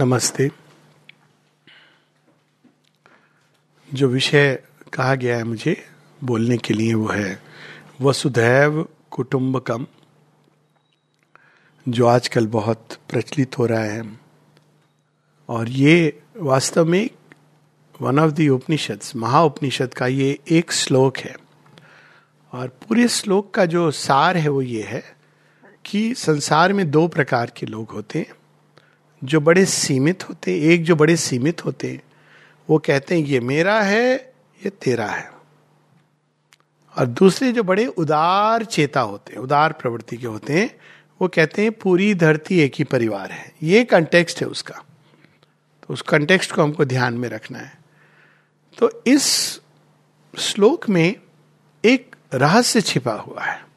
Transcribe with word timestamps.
नमस्ते। 0.00 0.50
जो 3.94 4.08
विषय 4.08 4.62
कहा 4.92 5.14
गया 5.14 5.36
है 5.36 5.44
मुझे 5.44 5.86
बोलने 6.24 6.56
के 6.56 6.74
लिए 6.74 6.94
वो 6.94 7.08
है, 7.08 7.42
वसुधैव 8.00 8.88
कुटुंबकम, 9.10 9.86
जो 11.88 12.06
आजकल 12.06 12.46
बहुत 12.46 12.88
प्रचलित 13.10 13.58
हो 13.58 13.66
रहा 13.66 13.84
है। 13.84 14.20
और 15.48 15.68
ये 15.68 16.22
वास्तव 16.36 16.84
में 16.84 17.10
वन 18.02 18.18
ऑफ़ 18.18 18.32
दी 18.32 18.48
उपनिषद 18.48 19.00
महाउपनिषद 19.16 19.94
का 19.94 20.06
ये 20.06 20.38
एक 20.50 20.72
श्लोक 20.72 21.18
है। 21.18 21.36
और 22.52 22.68
पूरे 22.68 23.08
श्लोक 23.08 23.54
का 23.54 23.66
जो 23.66 23.90
सार 23.90 24.36
है 24.36 24.48
वो 24.48 24.62
ये 24.62 24.82
है 24.82 25.16
कि 25.84 26.14
संसार 26.14 26.72
में 26.72 26.90
दो 26.90 27.08
प्रकार 27.08 27.52
के 27.56 27.66
लोग 27.66 27.90
होते 27.90 28.18
हैं। 28.18 28.37
जो 29.24 29.40
बड़े 29.40 29.66
सीमित 29.66 30.28
होते, 30.28 30.74
एक 30.74 30.84
जो 30.84 30.96
बड़े 30.96 31.16
सीमित 31.16 31.64
होते, 31.64 32.00
वो 32.70 32.78
कहते 32.78 33.14
हैं, 33.14 33.26
ये 33.26 33.40
मेरा 33.40 33.80
है, 33.80 34.14
ये 34.64 34.70
तेरा 34.70 35.06
है। 35.06 35.32
और 36.98 37.06
दूसरे 37.06 37.52
जो 37.52 37.62
बड़े 37.62 37.86
उदार 37.86 38.64
चेता 38.64 39.00
होते 39.00 39.32
हैं, 39.32 39.40
उदार 39.40 39.72
प्रवृत्ति 39.72 40.16
के 40.16 40.26
होते 40.26 40.52
हैं, 40.52 40.80
वो 41.22 41.28
कहते 41.28 41.62
हैं, 41.62 41.72
पूरी 41.72 42.14
धरती 42.14 42.60
एक 42.60 42.72
ही 42.78 42.84
परिवार 42.84 43.32
है। 43.32 43.52
ये 43.62 43.84
कंटेक्स्ट 43.84 44.40
है 44.40 44.46
उसका। 44.46 44.74
तो 45.82 45.94
उस 45.94 46.02
कंटेक्स्ट 46.02 46.52
को 46.52 46.62
हमको 46.62 46.84
ध्यान 46.84 47.14
में 47.14 47.28
रखना 47.28 47.58
है। 47.58 47.78
तो 48.78 49.02
इस 49.06 49.60
श्लोक 50.38 50.88
में 50.88 51.16
एक 51.84 52.16
रहस्य 52.34 52.80
छिपा 52.80 53.12
हुआ 53.12 53.42
है। 53.42 53.67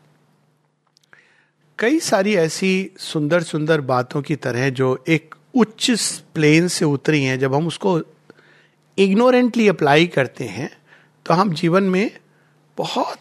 कई 1.81 1.99
सारी 1.99 2.35
ऐसी 2.35 2.91
सुंदर 2.99 3.43
सुंदर 3.43 3.81
बातों 3.81 4.21
की 4.21 4.35
तरह 4.37 4.69
जो 4.69 5.03
एक 5.09 5.35
उच्च 5.53 5.91
प्लेन 6.35 6.67
से 6.67 6.85
उतरी 6.85 7.23
हैं। 7.23 7.39
जब 7.39 7.53
हम 7.55 7.67
उसको 7.67 7.99
इग्नोरेंटली 8.97 9.67
अप्लाई 9.67 10.07
करते 10.07 10.45
हैं 10.47 10.69
तो 11.25 11.33
हम 11.33 11.53
जीवन 11.53 11.83
में 11.85 12.11
बहुत 12.77 13.17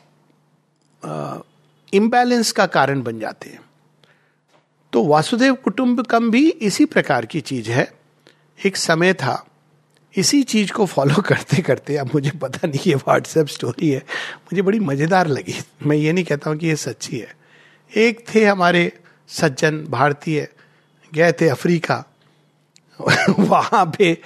इम्बैलेंस 1.92 2.52
का 2.52 2.66
कारण 2.68 3.02
बन 3.02 3.18
जाते 3.18 3.50
हैं। 3.50 3.60
तो 4.92 5.04
वासुदेव 5.04 5.54
कुटुंबकम 5.54 6.30
भी 6.30 6.48
इसी 6.50 6.84
प्रकार 6.86 7.26
की 7.26 7.40
चीज़ 7.42 7.70
है। 7.70 7.90
एक 8.58 8.76
समय 8.76 9.12
था, 9.14 9.44
इसी 10.14 10.42
चीज़ 10.44 10.72
को 10.72 10.86
फॉलो 10.86 11.22
करते 11.22 11.62
करते, 11.62 11.96
अब 11.96 12.10
मुझे 12.14 12.30
पता 12.32 12.68
नहीं 12.68 12.80
ये 12.86 12.94
व्हाट्सएप 12.96 13.46
स्टोरी 13.48 13.88
है, 13.88 13.98
मुझे 13.98 14.62
बड़ी 14.62 14.80
मज़ेदार 14.80 15.28
लगी। 15.28 15.54
मैं 15.82 15.96
ये 15.96 16.12
नहीं 16.12 16.24
कहता 16.24 16.50
हूँ 16.50 16.58
कि 16.58 16.66
ये 16.66 16.76
सच्ची 16.78 17.18
है। 17.18 17.38
एक 17.96 18.24
थे 18.34 18.44
हमारे 18.44 18.92
सज्जन 19.28 19.84
भारतीय, 19.84 20.48
गए 21.14 21.32
थे 21.32 21.48
अफ्रीका। 21.48 22.04
वहाँ 23.38 23.92
पे 23.98 24.18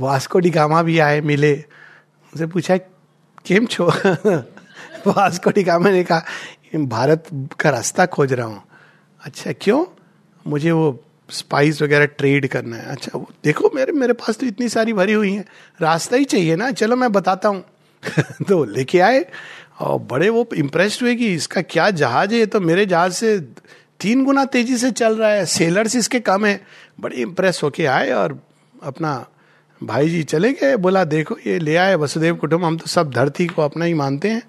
वास्को 0.00 0.38
डिगामा 0.38 0.82
भी 0.82 0.98
आए, 0.98 1.20
मिले। 1.20 1.54
उनसे 1.54 2.46
पूछा, 2.46 2.76
केम 3.46 3.66
छो? 3.66 3.86
वास्को 5.06 5.50
डिगामा 5.50 5.90
ने 5.90 6.04
कहा 6.04 6.22
भारत 6.76 7.24
का 7.60 7.70
रास्ता 7.70 8.06
खोज 8.06 8.32
रहा 8.32 8.46
हूँ। 8.46 8.62
अच्छा 9.22 9.52
क्यों? 9.52 9.84
मुझे 10.46 10.70
वो 10.70 11.04
स्पाइस 11.30 11.82
वगैरह 11.82 12.06
ट्रेड 12.06 12.48
करना 12.48 12.76
है। 12.76 12.86
अच्छा 12.86 13.18
वो 13.18 13.30
देखो, 13.44 13.70
मेरे 13.74 13.92
मेरे 13.92 14.12
पास 14.12 14.36
तो 14.36 14.46
इतनी 14.46 14.68
सारी 14.68 14.92
भरी 14.92 15.12
हुई 15.12 15.32
है। 15.32 15.44
रास्ता 15.80 16.16
ही 16.16 16.24
चाहिए 16.24 16.56
ना। 16.56 16.70
चलो, 16.70 16.96
मैं 16.96 17.12
बताता 17.12 17.48
हूँ। 17.48 17.64
तो 18.48 18.64
लेके 18.64 19.00
आए। 19.00 19.26
और 19.80 19.98
बड़े 19.98 20.28
वो 20.28 20.48
इम्प्रेस्ड 20.56 21.02
हुए 21.02 21.14
कि 21.14 21.34
इसका 21.34 21.60
क्या 21.60 21.90
जहाज़ 21.90 22.34
है? 22.34 22.46
तो 22.46 22.60
मेरे 22.60 22.86
जहाज़ 22.86 23.12
से 23.12 23.38
तीन 24.00 24.24
गुना 24.24 24.44
तेज़ी 24.44 24.76
से 24.76 24.90
चल 24.90 25.16
रहा 25.16 25.30
है। 25.30 25.46
सेलर्स 25.46 25.96
इसके 25.96 26.20
कम 26.20 26.46
है। 26.46 26.64
बड़े 27.00 27.16
इम्प्रेस 27.16 27.60
होके 27.62 27.86
आए 27.86 28.10
और 28.10 28.42
अपना 28.82 29.26
भाई 29.82 30.08
जी 30.08 30.22
चले 30.22 30.52
गए। 30.52 30.76
बोला, 30.76 31.04
देखो, 31.04 31.36
ये 31.46 31.58
ले 31.58 31.76
आए 31.76 31.94
वसुदेव 31.94 32.36
कुटुंब। 32.36 32.64
हम 32.64 32.78
तो 32.78 32.86
सब 32.86 33.10
धरती 33.10 33.46
को 33.46 33.62
अपना 33.62 33.84
ही 33.84 33.94
मानते 33.94 34.28
हैं। 34.28 34.42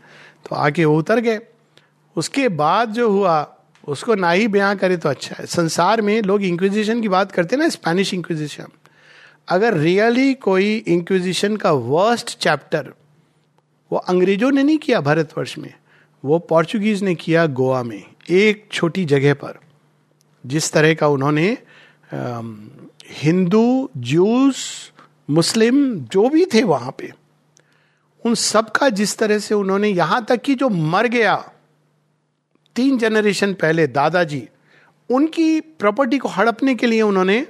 तो 0.49 0.55
आके 0.55 0.85
वो 0.85 0.97
उतर 0.97 1.19
गए। 1.19 1.39
उसके 2.15 2.49
बाद 2.49 2.89
जो 2.89 3.09
हुआ, 3.09 3.55
उसको 3.87 4.15
ना 4.15 4.31
ही 4.31 4.47
बयां 4.47 4.75
करे 4.75 4.97
तो 4.97 5.09
अच्छा 5.09 5.35
है। 5.39 5.45
संसार 5.45 6.01
में 6.01 6.21
लोग 6.21 6.43
इंक्विजिशन 6.43 7.01
की 7.01 7.09
बात 7.09 7.31
करते 7.31 7.55
हैं 7.55 7.63
ना 7.63 7.69
स्पेनिश 7.69 8.13
इंक्विजिशन 8.13 8.65
अगर 9.49 9.73
रियली 9.73 10.33
कोई 10.33 10.75
इंक्विजिशन 10.87 11.55
का 11.55 11.71
वर्स्ट 11.71 12.39
चैप्टर 12.39 12.93
वो 13.91 13.97
अंग्रेज़ों 13.97 14.51
ने 14.51 14.63
नहीं 14.63 14.77
किया 14.77 15.01
भारतवर्ष 15.01 15.57
में 15.57 15.73
वो 16.25 16.39
पोर्चुगीज 16.39 17.03
ने 17.03 17.15
किया 17.15 17.45
गोवा 17.45 17.83
में 17.83 18.03
एक 18.29 18.67
छोटी 18.71 19.05
जगह 19.05 19.33
पर 19.33 19.59
जिस 20.45 20.71
तरह 20.71 20.93
का 20.93 21.07
उन्होंने 21.07 21.57
हिंदू 23.11 23.89
जूस 23.97 24.91
मुस्लिम 25.29 25.95
जो 25.95 26.29
भी 26.29 26.45
थे 26.45 26.63
वहाँ 26.63 26.95
पे 26.97 27.11
उन 28.25 28.35
सब 28.35 28.71
का 28.71 28.89
जिस 28.89 29.17
तरह 29.17 29.39
से 29.39 29.55
उन्होंने 29.55 29.87
यहाँ 29.87 30.25
तक 30.25 30.41
कि 30.41 30.55
जो 30.55 30.69
मर 30.69 31.07
गया 31.07 31.35
तीन 32.75 32.97
जनरेशन 32.97 33.53
पहले 33.53 33.87
दादाजी 33.87 34.47
उनकी 35.09 35.59
प्रॉपर्टी 35.61 36.17
को 36.17 36.29
हड़पने 36.29 36.75
के 36.75 36.87
लिए 36.87 37.01
उन्होंने 37.01 37.47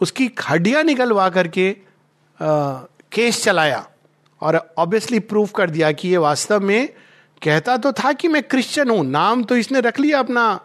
उसकी 0.00 0.30
हड्डियाँ 0.48 0.82
निकलवा 0.84 1.28
करके 1.28 1.76
आ, 2.40 2.72
केस 3.12 3.42
चलाया। 3.44 3.90
और 4.42 4.56
ऑब्वियसली 4.78 5.18
प्रूफ 5.20 5.52
कर 5.56 5.70
दिया 5.70 5.92
कि 5.92 6.08
ये 6.08 6.16
वास्तव 6.16 6.60
में 6.60 6.88
कहता 7.42 7.76
तो 7.76 7.92
था 7.92 8.12
कि 8.12 8.28
मैं 8.28 8.42
क्रिश्चियन 8.42 8.90
हूँ। 8.90 9.04
नाम 9.06 9.42
तो 9.44 9.56
इसने 9.56 9.80
रख 9.80 10.00
लिया 10.00 10.18
अपना 10.18 10.60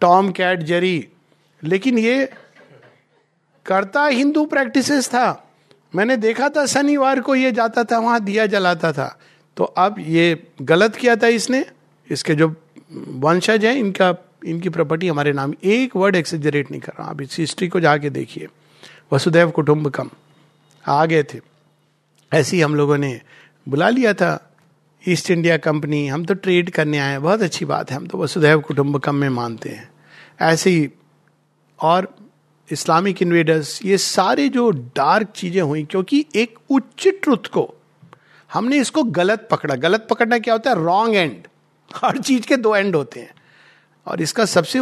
टॉम 0.00 0.30
कैट 0.32 0.62
जेरी 0.62 1.08
लेकिन 1.62 1.98
ये 1.98 2.28
करता 3.66 4.04
हिंदू 4.06 4.44
प्रैक्टिसेस 4.46 5.08
था। 5.08 5.46
मैंने 5.94 6.16
देखा 6.16 6.48
था 6.48 6.64
शनिवार 6.66 7.20
को 7.20 7.34
ये 7.34 7.52
जाता 7.52 7.84
था, 7.84 7.98
वहाँ 7.98 8.20
दिया 8.24 8.46
जलाता 8.46 8.92
था। 8.92 9.18
तो 9.56 9.64
अब 9.64 9.96
ये 9.98 10.46
गलत 10.62 10.96
किया 10.96 11.16
था 11.16 11.26
इसने। 11.26 11.64
इसके 12.10 12.34
जो 12.34 12.48
वंशज 12.92 13.64
हैं, 13.64 13.74
इनका, 13.74 14.14
इनकी 14.46 14.68
प्रॉपर्टी 14.68 15.08
हमारे 15.08 15.32
नाम 15.32 15.54
एक 15.64 15.96
वर्ड 15.96 16.16
एक्सेजरेट 16.16 16.70
नहीं 16.70 16.80
कर 16.80 16.92
रहा। 16.98 17.08
आप 17.10 17.20
इस 17.22 17.36
हिस्ट्री 17.38 17.68
को 17.68 17.80
जाके 17.80 18.10
देखिए। 18.10 18.48
वसुदैव 19.12 19.50
कुटुंबकम। 19.50 20.10
आ 20.84 21.04
गए 21.06 21.22
थे। 21.22 21.49
ऐसे 22.32 22.56
ही 22.56 22.62
हम 22.62 22.74
लोगों 22.74 22.96
ने 22.98 23.20
बुला 23.66 23.88
लिया 23.88 24.12
था। 24.14 24.46
ईस्ट 25.04 25.30
इंडिया 25.30 25.56
कंपनी 25.56 26.06
हम 26.08 26.24
तो 26.24 26.34
ट्रेड 26.34 26.70
करने 26.70 26.98
आए 26.98 27.10
हैं। 27.10 27.22
बहुत 27.22 27.42
अच्छी 27.42 27.64
बात 27.64 27.90
है। 27.90 27.96
हम 27.96 28.06
तो 28.06 28.18
वसुधैव 28.18 28.60
कुटुंबकम 28.60 29.14
में 29.14 29.28
मानते 29.28 29.68
हैं। 29.68 29.90
ऐसे 30.40 30.70
ही 30.70 30.88
और 31.78 32.14
इस्लामिक 32.68 33.22
इन्वेडर्स 33.22 33.80
ये 33.84 33.98
सारे 33.98 34.48
जो 34.48 34.70
डार्क 34.70 35.28
चीज़ें 35.28 35.62
हुई, 35.62 35.82
क्योंकि 35.84 36.24
एक 36.34 36.58
उच्च 36.70 37.08
ट्रुथ 37.22 37.46
को 37.46 37.68
हमने 38.50 38.78
इसको 38.78 39.02
गलत 39.02 39.48
पकड़ा। 39.50 39.74
गलत 39.74 40.06
पकड़ना 40.10 40.38
क्या 40.38 40.54
होता 40.54 40.70
है? 40.70 40.84
रॉन्ग 40.84 41.14
एंड 41.14 41.46
हर 41.90 42.18
चीज़ 42.18 42.46
के 42.46 42.56
दो 42.56 42.74
एंड 42.76 42.96
होते 42.96 43.20
हैं। 43.20 43.34
और 44.06 44.20
इसका 44.22 44.44
सबसे 44.44 44.78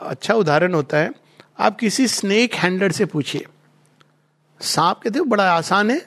अच्छा 0.00 0.34
उदाहरण 0.34 0.74
होता 0.74 0.98
है, 0.98 1.10
आप 1.58 1.78
किसी 1.78 2.06
स्नेक 2.08 2.54
हैंडलर 2.54 2.92
से 2.92 3.04
पूछिए। 3.04 3.46
सांप 4.60 5.00
कहते 5.00 5.18
हो 5.18 5.24
बड़ा 5.24 5.50
आसान 5.52 5.90
है 5.90 6.00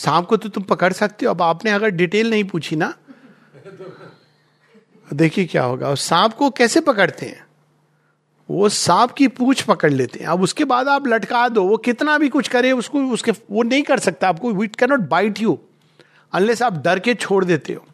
सांप 0.00 0.26
को 0.26 0.36
तो 0.36 0.48
तुम 0.48 0.64
पकड़ 0.64 0.92
सकते 0.92 1.26
हो। 1.26 1.32
अब 1.32 1.42
आपने 1.42 1.70
अगर 1.70 1.90
डिटेल 1.90 2.30
नहीं 2.30 2.44
पूछी 2.44 2.76
ना, 2.76 2.94
देखिए 5.12 5.44
क्या 5.44 5.62
होगा। 5.62 5.88
और 5.88 5.96
सांप 5.96 6.34
को 6.34 6.50
कैसे 6.50 6.80
पकड़ते 6.80 7.26
हैं? 7.26 7.44
वो 8.50 8.68
सांप 8.68 9.10
की 9.10 9.28
पूछ 9.28 9.62
पकड़ 9.62 9.90
लेते 9.92 10.18
हैं। 10.18 10.26
अब 10.26 10.42
उसके 10.42 10.64
बाद 10.64 10.88
आप 10.88 11.06
लटका 11.06 11.48
दो। 11.48 11.64
वो 11.64 11.76
कितना 11.76 12.16
भी 12.18 12.28
कुछ 12.28 12.48
करे, 12.48 12.72
उसको, 12.72 13.02
उसके, 13.04 13.32
वो 13.50 13.62
नहीं 13.62 13.82
कर 13.82 13.98
सकता। 13.98 14.28
आपको 14.28 14.52
it 14.52 14.76
cannot 14.76 15.00
bite 15.00 15.40
you 15.40 15.58
unless 16.32 16.62
आप 16.62 16.82
डर 16.82 16.98
के 16.98 17.14
छोड़ 17.14 17.44
देते 17.44 17.72
हो। 17.72 17.84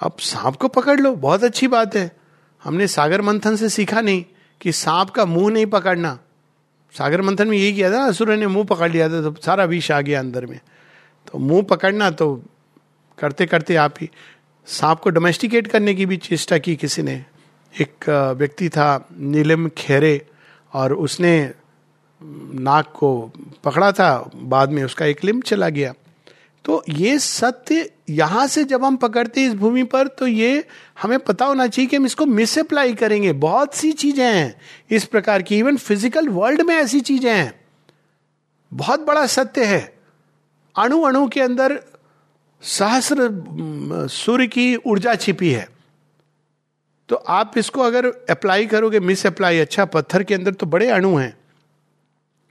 अब 0.00 0.16
सांप 0.18 0.56
को 0.56 0.68
पकड़ 0.68 1.00
लो। 1.00 1.14
बहुत 1.16 1.44
अच्छी 1.44 1.68
बात 1.68 1.96
है। 1.96 2.10
हमने 2.64 2.86
सागर 2.86 3.22
मंथन 3.22 3.56
से 3.56 3.68
सीखा 3.68 4.00
नहीं 4.00 4.24
कि 4.60 4.72
सांप 4.72 5.10
का 5.10 5.24
मुँह 5.24 5.52
नहीं 5.52 5.66
पकड़ना। 5.66 6.18
सागर 6.94 7.22
मंथन 7.22 7.48
में 7.48 7.56
यही 7.58 7.72
किया 7.72 7.92
था, 7.92 8.02
असुर 8.04 8.34
ने 8.36 8.46
मुँह 8.46 8.64
पकड़ 8.64 8.90
लिया 8.92 9.08
था 9.08 9.22
तो 9.22 9.34
सारा 9.44 9.64
विष 9.64 9.90
आ 9.90 10.00
गया 10.00 10.20
अंदर 10.20 10.46
में। 10.46 10.60
तो 11.28 11.38
मुँह 11.38 11.62
पकड़ना 11.62 12.10
तो 12.10 12.34
करते 13.18 13.46
करते 13.46 13.74
आप 13.76 13.94
ही, 14.00 14.08
सांप 14.68 15.00
को 15.00 15.10
डोमेस्टिकेट 15.10 15.66
करने 15.66 15.94
की 15.94 16.06
भी 16.06 16.16
चेष्टा 16.18 16.58
की 16.58 16.76
किसी 16.76 17.02
ने। 17.02 17.24
एक 17.74 18.08
व्यक्ति 18.38 18.68
था, 18.68 19.08
नीलम 19.12 19.68
खेरे, 19.68 20.26
और 20.72 20.92
उसने 20.94 21.50
नाक 22.20 22.92
को 22.96 23.10
पकड़ा 23.64 23.90
था, 23.92 24.30
बाद 24.34 24.70
में 24.70 24.82
उसका 24.84 25.06
एक 25.06 25.24
लिम 25.24 25.40
चला 25.40 25.68
गया। 25.68 25.92
तो 26.64 26.82
ये 26.88 27.18
सत्य 27.18 27.90
यहाँ 28.10 28.46
से 28.46 28.64
जब 28.64 28.84
हम 28.84 28.96
पकड़ते 28.96 29.44
इस 29.44 29.54
भूमि 29.54 29.82
पर 29.84 30.06
तो 30.08 30.26
ये 30.26 30.64
हमें 31.02 31.18
पता 31.18 31.44
होना 31.44 31.66
चाहिए 31.66 31.88
कि 31.88 31.96
हम 31.96 32.06
इसको 32.06 32.26
मिस 32.26 32.58
अप्लाई 32.58 32.94
करेंगे। 32.94 33.32
बहुत 33.34 33.74
सी 33.74 33.92
चीज़ें 33.92 34.24
हैं 34.24 34.54
इस 34.90 35.04
प्रकार 35.04 35.42
की। 35.42 35.58
इवन 35.58 35.76
फ़िज़िकल 35.76 36.28
वर्ल्ड 36.28 36.62
में 36.62 36.74
ऐसी 36.74 37.00
चीज़ें 37.00 37.32
हैं। 37.32 37.52
बहुत 38.72 39.00
बड़ा 39.00 39.26
सत्य 39.26 39.64
है। 39.64 39.97
अणु 40.78 41.00
अणु 41.02 41.26
के 41.28 41.40
अंदर 41.40 41.78
सहस्र 42.62 43.28
सूर्य 44.10 44.46
की 44.46 44.74
ऊर्जा 44.76 45.14
छिपी 45.14 45.50
है। 45.50 45.68
तो 47.08 47.16
आप 47.16 47.58
इसको 47.58 47.80
अगर 47.80 48.06
अप्लाई 48.30 48.66
करोगे 48.66 49.00
मिस 49.00 49.26
अप्लाई 49.26 49.58
अच्छा 49.58 49.84
पत्थर 49.84 50.22
के 50.22 50.34
अंदर 50.34 50.52
तो 50.52 50.66
बड़े 50.66 50.88
अणु 50.90 51.16
हैं। 51.16 51.36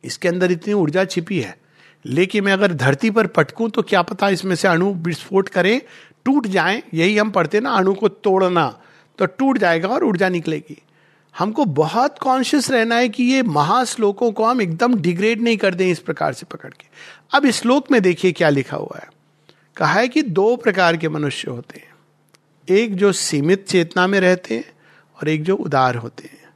इसके 0.03 0.27
अंदर 0.27 0.51
इतनी 0.51 0.73
ऊर्जा 0.73 1.05
छिपी 1.05 1.39
है। 1.39 1.57
लेकिन 2.05 2.43
मैं 2.43 2.53
अगर 2.53 2.73
धरती 2.73 3.09
पर 3.09 3.27
पटकूं 3.27 3.69
तो 3.69 3.81
क्या 3.81 4.01
पता 4.01 4.29
इसमें 4.29 4.55
से 4.55 4.67
अणु 4.67 4.93
विस्फोट 4.93 5.49
करें, 5.49 5.81
टूट 6.25 6.47
जाए, 6.47 6.83
यही 6.93 7.17
हम 7.17 7.31
पढ़ते 7.31 7.59
ना, 7.59 7.71
अणु 7.71 7.93
को 7.93 8.07
तोड़ना 8.07 8.67
तो 9.19 9.25
टूट 9.25 9.57
जाएगा 9.57 9.87
और 9.87 10.03
ऊर्जा 10.03 10.29
निकलेगी। 10.29 10.81
हमको 11.39 11.65
बहुत 11.65 12.19
कॉन्शियस 12.19 12.71
रहना 12.71 12.95
है 12.95 13.09
कि 13.09 13.23
ये 13.23 13.43
महाश्लोकों 13.43 14.31
को 14.31 14.45
हम 14.45 14.61
एकदम 14.61 14.95
डिग्रेड 14.95 15.41
नहीं 15.41 15.57
कर 15.57 15.73
दें 15.73 15.91
इस 15.91 15.99
प्रकार 15.99 16.33
से 16.33 16.45
पकड़ 16.45 16.69
के। 16.69 16.85
अब 17.37 17.45
इस 17.45 17.55
श्लोक 17.55 17.91
में 17.91 18.01
देखिए 18.01 18.31
क्या 18.31 18.49
लिखा 18.49 18.77
हुआ 18.77 18.99
है। 18.99 19.09
कहा 19.77 19.93
है 19.93 20.07
कि 20.07 20.21
दो 20.21 20.55
प्रकार 20.55 20.97
के 20.97 21.09
मनुष्य 21.09 21.51
होते 21.51 21.79
हैं। 21.79 21.89
एक 22.69 22.95
जो 22.95 23.11
सीमित 23.11 23.67
चेतना 23.67 24.07
में 24.07 24.19
रहते 24.19 24.55
हैं 24.55 24.65
और 25.15 25.29
एक 25.29 25.43
जो 25.43 25.55
उदार 25.55 25.95
होते 25.95 26.23
हैं। 26.23 26.49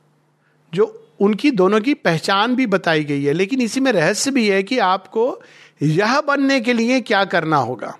जो 0.73 1.07
उनकी 1.19 1.51
दोनों 1.51 1.81
की 1.81 1.93
पहचान 1.93 2.55
भी 2.55 2.67
बताई 2.67 3.03
गई 3.03 3.23
है, 3.23 3.33
लेकिन 3.33 3.61
इसी 3.61 3.79
में 3.79 3.91
रहस्य 3.91 4.31
भी 4.31 4.49
है 4.49 4.63
कि 4.63 4.77
आपको 4.77 5.41
यह 5.81 6.21
बनने 6.21 6.61
के 6.61 6.73
लिए 6.73 7.01
क्या 7.01 7.25
करना 7.25 7.57
होगा। 7.57 7.97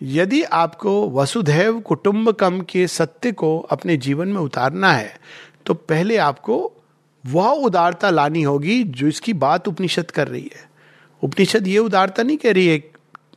यदि 0.00 0.42
आपको 0.42 1.10
वसुधैव 1.10 1.80
कुटुंबकम 1.80 2.60
के 2.60 2.86
सत्य 2.86 3.32
को 3.32 3.58
अपने 3.60 3.96
जीवन 3.96 4.28
में 4.28 4.40
उतारना 4.40 4.92
है 4.92 5.14
तो 5.66 5.74
पहले 5.74 6.16
आपको 6.16 6.72
वह 7.24 7.48
उदारता 7.48 8.10
लानी 8.10 8.42
होगी 8.42 8.82
जो 8.84 9.06
इसकी 9.08 9.32
बात 9.32 9.68
उपनिषद 9.68 10.10
कर 10.10 10.28
रही 10.28 10.50
है। 10.54 10.68
उपनिषद 11.22 11.66
ये 11.66 11.78
उदारता 11.78 12.22
नहीं 12.22 12.36
कह 12.36 12.52
रही 12.52 12.66
है, 12.66 12.82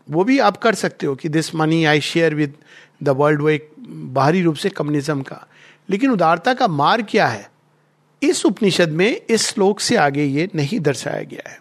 वो 0.09 0.23
भी 0.23 0.37
आप 0.39 0.57
कर 0.57 0.75
सकते 0.75 1.07
हो 1.07 1.15
कि 1.15 1.29
this 1.29 1.53
money 1.55 1.83
I 1.85 2.01
share 2.01 2.35
with 2.35 2.53
the 3.03 3.09
world 3.09 3.41
वो 3.41 3.49
एक 3.49 3.69
बाहरी 4.13 4.41
रूप 4.41 4.55
से 4.55 4.69
कम्युनिज्म 4.69 5.21
का। 5.21 5.45
लेकिन 5.89 6.11
उदारता 6.11 6.53
का 6.53 6.67
मार 6.67 7.01
क्या 7.01 7.27
है? 7.27 7.49
इस 8.23 8.45
उपनिषद 8.45 8.89
में, 8.89 9.21
इस 9.29 9.47
श्लोक 9.47 9.79
से 9.79 9.95
आगे 9.95 10.23
ये 10.23 10.49
नहीं 10.55 10.79
दर्शाया 10.79 11.23
गया 11.23 11.49
है। 11.49 11.59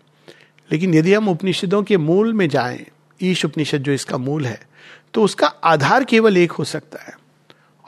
लेकिन 0.71 0.95
यदि 0.95 1.15
हम 1.15 1.29
उपनिषदों 1.29 1.83
के 1.83 1.97
मूल 1.97 2.33
में 2.33 2.49
जाएँ, 2.49 2.85
ईश 3.23 3.45
उपनिषद 3.45 3.79
जो 3.79 3.93
इसका 3.93 4.19
मूल 4.19 4.47
है 4.47 4.68
तो 5.15 5.23
उसका 5.23 5.47
आधार 5.47 6.05
केवल 6.05 6.37
एक 6.37 6.53
हो 6.53 6.65
सकता 6.65 7.03
है। 7.03 7.19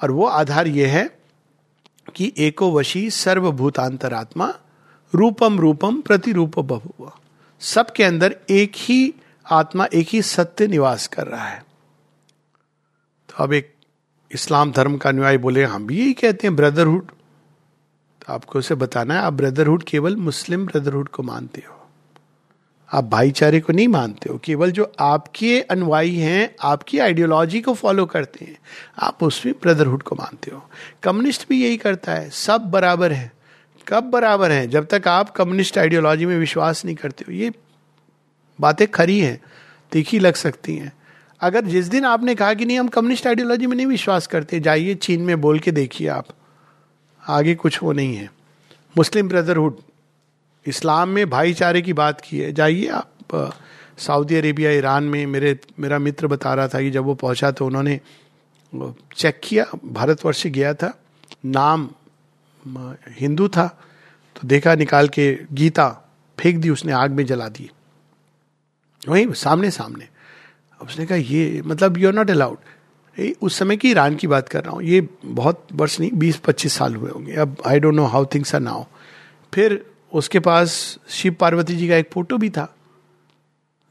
और 0.03 0.11
वो 0.11 0.27
आधार 0.27 0.69
यह 0.69 0.93
है 0.93 1.19
कि 2.15 2.33
एको 2.39 2.73
वशी 2.73 3.11
सर्वभूतांतरात्मा 3.11 4.55
रूपम 5.15 5.61
रूपम 5.61 6.01
प्रतिरूप 6.01 6.59
बहु 6.59 7.11
सबके 7.61 8.05
अंदर 8.05 8.37
एक 8.51 8.73
ही 8.77 9.15
आत्मा, 9.51 9.87
एक 9.95 10.09
ही 10.09 10.23
सत्य 10.23 10.67
निवास 10.67 11.07
कर 11.07 11.27
रहा 11.27 11.45
है। 11.45 11.65
तो 13.29 13.45
अब 13.45 13.53
एक 13.53 13.75
इस्लाम 14.31 14.73
धर्म 14.73 14.97
का 14.97 15.11
अनुयायी 15.11 15.39
बोले, 15.39 15.65
हम 15.65 15.87
भी 15.87 15.99
यही 15.99 16.13
कहते 16.13 16.47
हैं, 16.47 16.57
ब्रदरहुड। 16.57 17.07
तो 18.21 18.33
आपको 18.33 18.59
उसे 18.59 18.75
बताना 18.75 19.15
है, 19.15 19.21
आप 19.21 19.33
ब्रदरहुड 19.33 19.83
केवल 19.83 20.17
मुस्लिम 20.17 20.67
ब्रदरहुड 20.67 21.09
को 21.09 21.23
मानते 21.23 21.65
हो। 21.71 21.80
आप 22.93 23.05
भाईचारे 23.05 23.61
को 23.61 23.73
नहीं 23.73 23.89
मानते 23.89 24.33
हो, 24.33 24.39
केवल 24.45 24.71
जो 24.71 24.93
आपके 25.01 25.61
अनुयायी 25.61 26.17
हैं, 26.17 26.55
आपकी 26.63 26.99
आइडियोलॉजी 26.99 27.61
को 27.61 27.75
फॉलो 27.75 28.07
करते 28.07 28.45
हैं, 28.45 28.59
आप 28.99 29.23
उसमें 29.23 29.55
ब्रदरहुड 29.63 30.03
को 30.03 30.17
मानते 30.17 30.51
हो। 30.51 30.71
कम्युनिस्ट 31.03 31.49
भी 31.49 31.65
यही 31.65 31.77
करता 31.77 32.13
है, 32.13 32.31
सब 32.31 32.61
बराबर 32.61 33.13
है। 33.13 33.33
कब 33.89 34.05
बराबर 34.05 34.53
है? 34.53 34.67
जब 34.67 34.87
तक 34.87 35.09
आप 35.09 35.31
कम्युनिस्ट 35.31 35.79
आइडियोलॉजी 35.79 36.27
में 36.27 36.39
विश्वास 36.39 36.85
नहीं 36.85 36.97
करते 36.97 37.25
हो। 37.29 37.33
ये 37.33 37.53
बातें 38.61 38.89
खरी 38.89 39.21
हैं, 39.21 39.41
तीखी 39.93 40.19
लग 40.19 40.35
सकती 40.35 40.77
हैं। 40.77 40.93
अगर 41.41 41.65
जिस 41.65 41.87
दिन 41.87 42.05
आपने 42.05 42.35
कहा 42.35 42.55
कि 42.55 42.65
नहीं, 42.65 42.79
हम 42.79 42.89
कम्युनिस्ट 42.89 43.27
आइडियोलॉजी 43.27 43.67
में 43.67 43.77
नहीं 43.77 43.87
विश्वास 43.87 44.27
करते, 44.27 44.61
जाइए 44.61 44.95
चीन 44.95 45.23
में 45.23 45.41
बोल 45.41 45.59
के 45.59 45.71
देखिए 45.71 46.09
आप। 46.09 46.27
आगे 47.29 47.55
कुछ 47.55 47.83
वो 47.83 47.93
नहीं 47.93 48.17
है। 48.17 48.33
मुस्लिम 48.97 49.29
ब्रदरहुड 49.29 49.77
इस्लाम 50.67 51.09
में 51.09 51.29
भाईचारे 51.31 51.83
की 51.83 51.93
बात 51.93 52.21
की 52.21 52.39
है। 52.39 52.53
जाइए 52.53 52.87
आप 52.89 53.53
सऊदी 53.99 54.37
अरेबिया, 54.37 54.71
ईरान 54.71 55.05
में 55.05 55.27
मेरे, 55.27 55.59
मेरा 55.79 55.99
मित्र 55.99 56.27
बता 56.27 56.55
रहा 56.55 56.69
था 56.69 56.81
कि 56.81 56.91
जब 56.91 57.05
वो 57.05 57.15
पहुँचा 57.17 57.51
तो 57.51 57.67
उन्होंने 57.67 58.01
चेक 58.73 59.41
किया, 59.45 59.65
भारतवर्ष 59.85 60.47
गया 60.49 60.75
था। 60.75 60.93
नाम 61.45 61.89
हिंदू 63.11 63.49
था। 63.49 63.67
तो 64.37 64.49
देखा 64.49 64.75
निकाल 64.75 65.09
के 65.09 65.33
गीता 65.53 65.89
फेंक 66.39 66.59
दी, 66.59 66.71
उसने 66.71 66.93
आग 66.93 67.11
में 67.11 67.25
जला 67.27 67.49
दी। 67.49 67.71
वही 69.03 69.27
सामने 69.35 69.71
सामने 69.71 70.09
उसने 70.81 71.07
कहा, 71.07 71.19
ये 71.19 71.62
मतलब 71.65 71.99
यू 71.99 72.09
आर 72.09 72.15
नॉट 72.15 72.31
अलाउड 72.31 72.59
उस 73.43 73.59
समय 73.59 73.77
की 73.77 73.91
ईरान 73.91 74.15
की 74.17 74.27
बात 74.27 74.49
कर 74.49 74.65
रहा 74.65 74.73
हूँ। 74.73 74.83
ये 74.83 75.01
बहुत 75.25 75.67
वर्ष 75.73 75.99
नहीं, 76.01 76.11
बीस 76.12 76.37
पच्चीस 76.39 76.73
साल 76.73 76.95
हुए 76.95 77.11
होंगे। 77.11 77.35
अब 77.35 77.57
I 77.67 77.81
don't 77.81 77.95
know 77.95 78.05
how 78.07 78.27
things 78.35 78.55
are 78.55 78.61
now 78.61 78.85
फिर 79.53 79.85
उसके 80.12 80.39
पास 80.39 80.99
शिव 81.09 81.37
पार्वती 81.41 81.77
जी 81.77 81.89
का 81.89 81.97
एक 81.97 82.11
फ़ोटो 82.12 82.39
भी 82.39 82.51
था। 82.51 82.77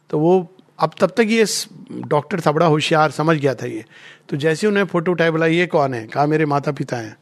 तो 0.09 0.19
वो 0.19 0.55
अब 0.79 0.91
तब 0.99 1.09
तक 1.09 1.25
ये 1.27 1.45
डॉक्टर 1.91 2.41
था, 2.41 2.51
बड़ा 2.51 2.65
होशियार, 2.65 3.11
समझ 3.11 3.37
गया 3.37 3.53
था 3.55 3.65
ये। 3.65 3.85
तो 4.29 4.37
जैसे 4.37 4.67
उन्हें 4.67 4.85
फ़ोटो 4.85 5.11
उठाए 5.11 5.31
बोला 5.31 5.45
ये 5.45 5.67
कौन 5.67 5.93
है? 5.93 6.07
कहा 6.07 6.25
मेरे 6.25 6.45
माता 6.45 6.71
पिता 6.71 6.97
हैं? 6.97 7.17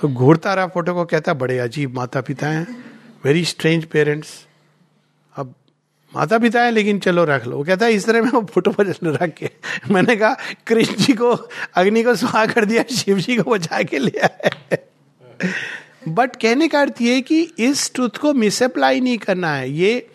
तो 0.00 0.08
घूरता 0.08 0.54
रहा 0.54 0.66
फ़ोटो 0.66 0.94
को 0.94 1.04
कहता, 1.04 1.34
बड़े 1.34 1.58
अजीब 1.58 1.94
माता 1.94 2.20
पिता 2.20 2.48
हैं। 2.48 2.84
वेरी 3.24 3.44
स्ट्रेंज 3.44 3.84
पेरेंट्स 3.84 4.46
अब 5.36 5.54
माता 6.14 6.38
पिता 6.38 6.62
है, 6.62 6.70
लेकिन 6.70 6.98
चलो 6.98 7.24
रख 7.24 7.46
लो। 7.46 7.56
वो 7.56 7.64
कहता 7.64 7.86
है 7.86 7.92
इस 7.92 8.06
तरह 8.06 8.22
में 8.22 8.30
वो 8.30 8.40
फ़ोटो 8.44 8.70
पर 8.70 8.86
रख 9.06 9.34
के 9.34 9.50
मैंने 9.90 10.16
कहा, 10.16 10.36
कृष्ण 10.66 10.94
जी 10.94 11.12
को, 11.12 11.32
अग्नि 11.74 12.02
को 12.02 12.14
सुहा 12.14 12.46
कर 12.46 12.64
दिया, 12.64 12.84
शिव 12.94 13.18
जी 13.18 13.36
को 13.36 13.50
बचा 13.50 13.82
के 13.82 13.98
लिया 13.98 14.28
है 14.44 14.90
बट 16.08 16.36
कहने 16.36 16.68
का 16.68 16.80
अर्थ 16.80 17.00
ये 17.02 17.20
कि 17.20 17.40
इस 17.60 17.92
ट्रुथ 17.94 18.16
को 18.20 18.32
मिसअप्लाई 18.34 19.00
नहीं 19.00 19.18
करना 19.18 19.54
है। 19.54 19.70
ये 19.70 20.08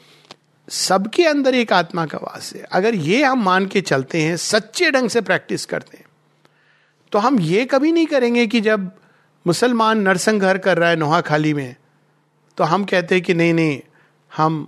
सबके 0.68 1.25
अंदर 1.25 1.56
एक 1.56 1.74
आत्मा 1.74 2.06
का 2.06 2.18
वास 2.18 2.51
है। 2.56 2.62
अगर 2.62 2.95
ये 2.95 3.24
हम 3.24 3.44
मान 3.44 3.66
के 3.66 3.81
चलते 3.81 4.22
हैं, 4.22 4.36
सच्चे 4.38 4.92
ढंग 4.92 5.10
से 5.10 5.22
प्रैक्टिस 5.22 5.66
करते 5.66 5.98
हैं 5.98 6.06
तो 7.12 7.19
हम 7.19 7.39
ये 7.39 7.66
कभी 7.66 7.92
नहीं 7.92 8.06
करेंगे 8.06 8.45
कि 8.48 8.62
जब 8.62 8.89
मुसलमान 9.45 10.01
नरसंहार 10.01 10.57
कर 10.57 10.78
रहा 10.78 10.89
है 10.89 10.95
नोहा 10.95 11.22
खाली 11.22 11.54
में 11.54 11.75
तो 12.57 12.63
हम 12.63 12.84
कहते 12.86 13.16
हैं 13.16 13.24
कि 13.24 13.34
नहीं 13.34 13.54
नहीं, 13.54 13.80
हम 14.31 14.68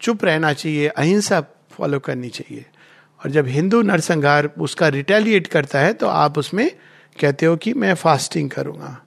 चुप 0.00 0.24
रहना 0.24 0.52
चाहिए, 0.52 0.88
अहिंसा 0.88 1.40
फॉलो 1.70 1.98
करनी 1.98 2.28
चाहिए। 2.28 2.64
और 3.20 3.30
जब 3.30 3.46
हिंदू 3.46 3.80
नरसंहार 3.82 4.50
उसका 4.58 4.88
रिटेलिएट 4.88 5.46
करता 5.46 5.78
है 5.78 5.92
तो 5.92 6.06
आप 6.06 6.38
उसमें 6.38 6.70
कहते 7.18 7.46
हो 7.46 7.56
कि 7.56 7.72
मैं 7.74 7.94
फास्टिंग 7.94 8.50
करूँगा। 8.50 9.00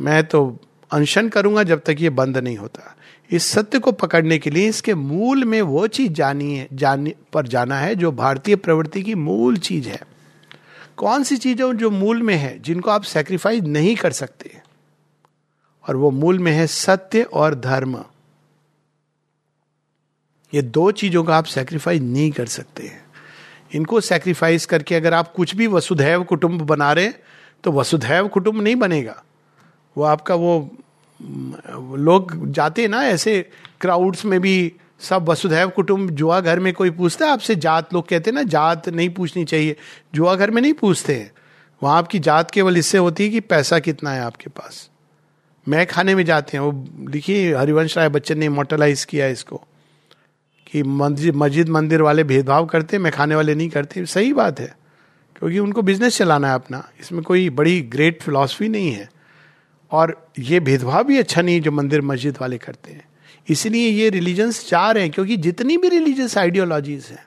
मैं 0.00 0.22
तो 0.24 0.58
अनशन 0.90 1.28
करूँगा 1.28 1.62
जब 1.62 1.82
तक 1.86 1.96
ये 2.00 2.10
बंद 2.10 2.38
नहीं 2.38 2.56
होता। 2.56 2.94
इस 3.30 3.46
सत्य 3.46 3.78
को 3.78 3.92
पकड़ने 3.92 4.38
के 4.38 4.50
लिए 4.50 4.68
इसके 4.68 4.94
मूल 4.94 5.44
में 5.44 5.60
वो 5.62 5.86
चीज़ 5.86 6.12
जानी 6.12 6.54
है, 6.54 6.68
जानी, 6.72 7.14
पर 7.32 7.46
जाना 7.46 7.78
है 7.78 7.94
जो 7.94 8.12
भारतीय 8.12 8.56
प्रवृत्ति 8.56 9.02
की 9.02 9.14
मूल 9.14 9.56
चीज़ 9.58 9.88
है। 9.88 10.00
कौन 10.96 11.22
सी 11.22 11.36
चीज़ें 11.36 11.76
जो 11.76 11.90
मूल 11.90 12.22
में 12.22 12.34
है, 12.34 12.58
जिनको 12.58 12.90
आप 12.90 13.02
सेक्रीफाइस 13.02 13.62
नहीं 13.62 13.94
कर 13.96 14.12
सकते? 14.12 14.56
और 15.84 15.96
वो 15.96 16.10
मूल 16.10 16.38
में 16.38 16.52
है 16.52 16.66
सत्य 16.66 17.22
और 17.22 17.54
धर्म। 17.54 17.96
ये 20.52 20.62
दो 20.62 20.90
चीज़ों 20.92 21.24
का 21.24 21.36
आप 21.36 21.44
सेक्रीफाइस 21.44 22.00
नहीं 22.02 22.30
कर 22.30 22.46
सकते 22.46 22.90
इनको 23.74 24.00
सेक्रीफाइस 24.00 24.66
करके 24.66 24.94
अगर 24.94 25.14
आप 25.14 25.32
कुछ 25.32 25.54
भी 25.56 25.66
वसुधैव 25.66 26.22
कुटुंब 26.24 26.60
बना 26.60 26.92
रहे 26.92 27.08
तो 27.64 27.72
वसुधैव 27.72 28.28
कुटुंब 28.28 28.60
नहीं 28.62 28.76
बनेगा। 28.76 29.22
वो 29.98 30.04
आपका 30.04 30.34
वो 30.36 31.96
लोग 31.98 32.50
जाते 32.52 32.86
ना 32.88 33.02
ऐसे 33.04 33.40
क्राउड्स 33.80 34.24
में 34.24 34.40
भी, 34.40 34.72
सब 35.00 35.28
वसुधैव 35.28 35.68
कुटुंब 35.70 36.10
जुआ 36.10 36.40
घर 36.40 36.60
में 36.60 36.72
कोई 36.74 36.90
पूछता 36.90 37.26
है 37.26 37.32
आपसे? 37.32 37.54
जात 37.56 37.94
लोग 37.94 38.08
कहते 38.08 38.30
हैं 38.30 38.34
ना, 38.34 38.42
जात 38.44 38.88
नहीं 38.88 39.08
पूछनी 39.10 39.44
चाहिए, 39.44 39.76
जुआ 40.14 40.34
घर 40.34 40.50
में 40.50 40.60
नहीं 40.62 40.72
पूछते 40.74 41.14
हैं। 41.14 41.30
वहाँ 41.82 41.96
आपकी 41.98 42.18
जात 42.20 42.50
केवल 42.50 42.76
इससे 42.76 42.98
होती 42.98 43.24
है 43.24 43.30
कि 43.30 43.40
पैसा 43.42 43.78
कितना 43.80 44.10
है 44.10 44.20
आपके 44.22 44.50
पास। 44.50 44.88
मैं 45.66 45.86
खाने 45.86 46.14
में 46.14 46.24
जाते 46.24 46.56
हैं, 46.56 46.64
वो 46.64 47.10
लिखिए, 47.10 47.54
हरिवंश 47.54 47.96
राय 47.98 48.08
बच्चन 48.08 48.38
ने 48.38 48.48
मोटलाइज 48.50 49.04
किया 49.04 49.26
इसको, 49.28 49.62
कि 50.66 50.82
मस्जिद 50.82 51.34
मस्जिद 51.34 51.68
मंदिर 51.70 52.02
वाले 52.02 52.24
भेदभाव 52.24 52.66
करते 52.66 52.98
मैं 52.98 53.12
खाने 53.12 53.34
वाले 53.34 53.54
नहीं 53.54 53.68
करते 53.68 54.04
सही 54.06 54.32
बात 54.32 54.60
है, 54.60 54.74
क्योंकि 55.36 55.58
उनको 55.58 55.82
बिज़नेस 55.82 56.18
चलाना 56.18 56.48
है 56.48 56.54
अपना। 56.54 56.88
इसमें 57.00 57.22
कोई 57.22 57.48
बड़ी 57.50 57.80
ग्रेट 57.82 58.22
फिलॉसफी 58.22 58.68
नहीं 58.68 58.92
है। 58.92 59.08
और 59.90 60.16
ये 60.38 60.60
भेदभाव 60.60 61.04
भी 61.04 61.18
अच्छा 61.18 61.42
नहीं 61.42 61.54
है 61.54 61.60
जो 61.60 61.72
मंदिर 61.72 62.00
मस्जिद 62.00 62.38
वाले 62.40 62.58
करते 62.58 62.92
हैं। 62.92 63.06
इसलिए 63.48 63.88
ये 63.88 64.08
रिलीजन्स 64.10 64.66
चार 64.68 64.98
हैं, 64.98 65.10
क्योंकि 65.10 65.36
जितनी 65.36 65.76
भी 65.76 65.88
रिलीजियस 65.88 66.36
आइडियोलॉजीज 66.38 67.06
हैं, 67.06 67.24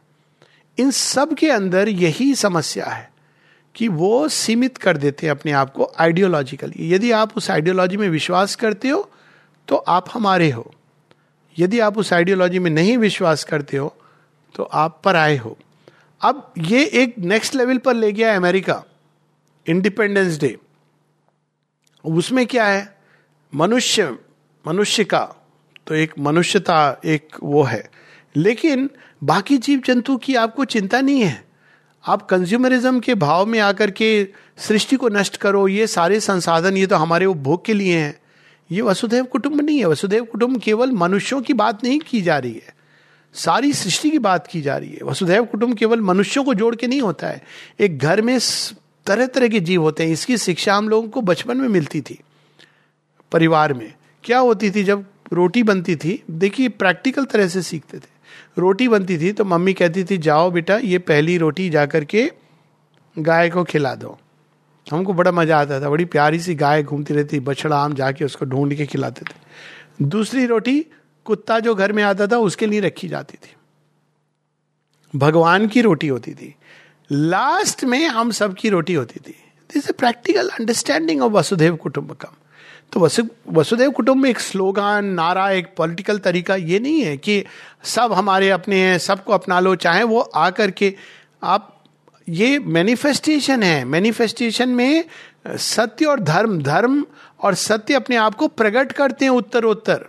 इन 0.78 0.92
सब 0.92 1.34
के 1.34 1.50
अंदर 1.50 1.90
यही 1.90 2.34
समस्या 2.36 2.86
है 2.86 3.10
कि 3.76 3.88
वो 3.88 4.28
सीमित 4.28 4.78
कर 4.78 4.98
देते 4.98 5.28
हैं 5.28 5.32
अपने 5.32 5.52
आप 5.52 5.74
को 5.74 5.92
आइडियोलॉजिकली 6.00 6.94
यदि 6.94 7.12
आप 7.12 7.36
उस 7.38 7.50
आइडियोलॉजी 7.52 7.98
में 7.98 8.08
विश्वास 8.10 8.56
करते 8.56 8.90
हो 8.90 9.10
तो 9.68 9.76
आप 9.76 10.06
हमारे 10.14 10.50
हो। 10.50 10.72
यदि 11.58 11.80
आप 11.80 11.98
उस 11.98 12.14
आइडियोलॉजी 12.14 12.60
में 12.60 12.72
नहीं 12.72 12.98
विश्वास 12.98 13.44
करते 13.44 13.78
हो 13.78 13.96
तो 14.56 14.64
आप 14.64 15.02
पर 15.06 15.16
आए 15.16 15.38
हो। 15.38 15.58
अब 16.22 16.54
ये 16.58 16.84
एक 16.94 17.16
नेक्स्ट 17.20 17.56
लेवल 17.56 17.78
पर 17.78 17.94
ले 17.94 18.12
गया 18.12 18.36
अमेरिका 18.36 18.84
इंडिपेंडेंस 19.68 20.40
डे 20.40 20.56
उसमें 22.06 22.48
क्या 22.48 22.66
है? 22.66 22.98
मनुष्य 23.56 24.18
मनुष्य 24.68 25.04
का 25.04 25.50
तो 25.88 25.96
एक 25.96 26.14
मनुष्यता 26.20 27.02
एक 27.06 27.28
वो 27.44 27.64
है। 27.64 27.90
लेकिन 28.36 28.90
बाकी 29.24 29.58
जीव 29.58 29.82
जंतु 29.86 30.18
की 30.18 30.36
आपको 30.36 30.66
चिंता 30.66 31.02
नहीं 31.02 31.22
है? 31.22 31.44
आप 32.08 32.22
कंज्यूमरिज्म 32.22 33.00
के 33.00 33.16
भाव 33.16 33.46
में 33.46 33.60
आकर 33.60 33.92
के 33.92 34.28
सृष्टि 34.58 34.96
को 34.96 35.10
नष्ट 35.10 35.38
करो, 35.38 35.68
ये 35.68 35.88
सारे 35.88 36.20
संसाधन, 36.20 36.78
ये 36.78 36.88
तो 36.88 36.96
हमारे 36.96 37.26
उपभोग 37.26 37.66
के 37.66 37.74
लिए 37.74 37.98
हैं। 37.98 38.22
ये 38.72 38.82
वसुधैव 38.82 39.24
कुटुंब 39.24 39.62
नहीं 39.62 39.80
है। 39.80 39.86
वसुधैव 39.86 40.26
कुटुंब 40.26 40.62
केवल 40.62 40.92
मनुष्यों 40.92 41.42
की 41.42 41.54
बात 41.54 41.84
नहीं 41.84 42.00
की 42.00 42.22
जा 42.22 42.38
रही 42.38 42.54
है। 42.54 42.76
सारी 43.34 43.74
सृष्टि 43.74 44.10
की 44.10 44.20
बात 44.20 44.48
की 44.48 44.62
जा 44.62 44.78
रही 44.78 44.92
है। 44.92 45.00
वसुधैव 45.04 45.46
कुटुंब 45.46 45.78
केवल 45.78 46.02
मनुष्यों 46.02 46.44
को 46.44 46.54
जोड़ 46.54 46.76
के 46.76 46.88
नहीं 46.88 47.02
होता 47.02 47.28
है। 47.28 47.42
एक 47.80 48.00
घर 48.00 48.22
में 48.22 48.40
तरह 49.06 49.26
तरह 49.28 49.48
के 49.48 49.60
जीव 49.60 49.82
होते 49.82 50.06
हैं। 50.06 50.12
इसकी 50.12 50.38
शिक्षा 50.38 50.76
हम 50.76 50.90
लोगों 50.90 51.10
को 51.10 51.22
बचपन 51.22 51.58
में 51.58 51.68
मिलती 51.70 52.02
थी, 52.02 52.20
परिवार 53.32 53.74
में। 53.74 53.94
क्या 54.24 54.40
होती 54.40 54.72
थी 54.72 54.84
जब 54.84 55.06
रोटी 55.34 55.64
बनती 55.64 55.96
थी? 55.96 56.22
देखिए 56.32 56.70
प्रैक्टिकल 56.70 57.26
तरह 57.26 57.48
से 57.48 57.62
सीखते 57.62 57.98
थे। 57.98 58.10
रोटी 58.58 58.88
बनती 58.88 59.18
थी 59.18 59.32
तो 59.32 59.46
मम्मी 59.46 59.74
कहती 59.74 60.04
थी, 60.04 60.18
जाओ 60.20 60.50
बेटा, 60.52 60.78
ये 60.78 61.00
पहली 61.00 61.38
रोटी 61.38 61.70
जा 61.70 61.86
करके 61.86 62.32
गाय 63.16 63.50
को 63.50 63.64
खिला 63.64 63.94
दो। 63.96 64.18
हमको 64.88 65.14
बड़ा 65.14 65.32
मज़ा 65.32 65.60
आता 65.60 65.80
था। 65.82 65.90
बड़ी 65.90 66.06
प्यारी 66.06 66.40
सी 66.40 66.56
गाय 66.56 66.84
घूमती 66.84 67.14
रहती, 67.14 67.40
बछड़ा 67.40 67.78
आम 67.78 67.94
जाके 67.94 68.26
उसको 68.26 68.46
ढूंढ 68.46 68.74
के 68.74 68.86
खिलाते 68.86 69.26
थे। 69.26 70.06
दूसरी 70.06 70.46
रोटी 70.46 70.80
कुत्ता 71.26 71.60
जो 71.60 71.76
घर 71.76 71.92
में 71.92 72.04
आता 72.04 72.28
था, 72.28 72.38
उसके 72.40 72.66
लिए 72.66 72.80
रखी 72.80 73.08
जाती 73.08 73.38
थी। 73.38 73.56
भगवान 75.14 75.68
की 75.68 75.82
रोटी 75.82 76.08
होती 76.08 76.34
थी। 76.34 76.54
लास्ट 77.12 77.84
में 77.84 78.08
हम 78.08 78.32
सब 78.32 78.54
की 78.56 78.70
रोटी 78.70 78.94
होती 78.94 79.20
थी। 79.20 79.36
This 79.70 79.90
a 79.90 79.94
practical 79.94 80.50
understanding 80.50 81.22
of 81.22 81.32
Vasudev 81.32 81.76
कुटुंबकम 81.76 82.36
तो 82.92 83.00
वसु, 83.00 83.24
वसुदेव 83.50 83.92
कुटुंब 83.92 84.26
एक 84.26 84.40
स्लोगान 84.40 85.06
नारा, 85.06 85.50
एक 85.50 85.68
पॉलिटिकल 85.78 86.18
तरीका 86.20 86.56
ये 86.56 86.80
नहीं 86.80 87.02
है 87.02 87.16
कि 87.18 87.44
सब 87.84 88.14
हमारे 88.14 88.50
अपने 88.50 88.76
हैं, 88.76 88.98
सबको 88.98 89.34
अपना 89.34 89.60
लो, 89.60 89.76
चाहे 89.76 90.04
वो 90.04 90.20
आकर 90.20 90.72
के 90.72 90.94
आप, 91.44 91.84
ये 92.30 92.60
मैनिफेस्टेशन 92.60 93.64
है। 93.64 93.84
मैनिफेस्टेशन 93.86 94.70
में 94.70 95.04
सत्य 95.48 96.06
और 96.06 96.20
धर्म 96.20 96.62
धर्म 96.64 97.06
और 97.40 97.56
सत्य 97.56 97.94
अपने 97.94 98.16
आप 98.16 98.36
को 98.36 98.48
प्रकट 98.48 98.92
करते 98.92 99.26
हैं 99.26 99.32
उत्तर 99.32 99.64
उत्तर 99.64 100.08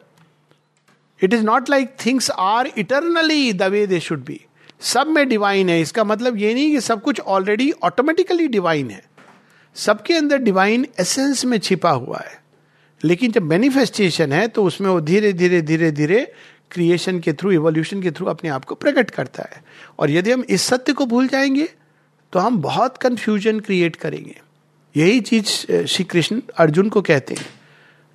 it 1.20 1.34
is 1.34 1.42
not 1.42 1.70
like 1.70 1.96
things 2.06 2.30
are 2.30 2.70
eternally 2.78 3.52
the 3.52 3.62
way 3.62 3.86
they 3.86 4.00
should 4.00 4.24
be 4.24 4.40
सब 4.82 5.06
में 5.06 5.28
डिवाइन 5.28 5.68
है। 5.68 5.80
इसका 5.80 6.04
मतलब 6.04 6.36
ये 6.36 6.54
नहीं 6.54 6.70
कि 6.70 6.80
सब 6.80 7.02
कुछ 7.02 7.20
ऑलरेडी 7.20 7.70
ऑटोमेटिकली 7.82 8.48
डिवाइन 8.48 8.90
है। 8.90 9.02
सबके 9.76 10.14
अंदर 10.14 10.38
डिवाइन 10.38 10.86
एसेंस 11.00 11.44
में 11.44 11.58
छिपा 11.58 11.90
हुआ 11.90 12.20
है। 12.20 12.40
लेकिन 13.04 13.32
जब 13.32 13.42
मैनिफेस्टेशन 13.42 14.32
है 14.32 14.46
तो 14.48 14.64
उसमें 14.64 14.88
वो 14.90 15.00
धीरे 15.00 15.32
धीरे 15.32 15.62
धीरे 15.62 15.90
धीरे 15.90 16.32
क्रिएशन 16.70 17.18
के 17.20 17.32
थ्रू 17.32 17.50
इवोल्यूशन 17.50 18.02
के 18.02 18.10
थ्रू 18.10 18.26
अपने 18.26 18.50
आप 18.50 18.64
को 18.64 18.74
प्रकट 18.74 19.10
करता 19.10 19.42
है। 19.42 19.62
और 19.98 20.10
यदि 20.10 20.32
हम 20.32 20.44
इस 20.48 20.62
सत्य 20.62 20.92
को 20.92 21.06
भूल 21.06 21.28
जाएँगे 21.28 21.68
तो 22.32 22.38
हम 22.38 22.58
बहुत 22.58 22.96
कंफ्यूजन 22.96 23.60
क्रिएट 23.60 23.96
करेंगे। 23.96 24.40
यही 24.96 25.20
चीज़ 25.20 25.44
श्री 25.86 26.04
कृष्ण 26.04 26.40
अर्जुन 26.56 26.88
को 26.88 27.02
कहते 27.02 27.34
हैं। 27.34 27.46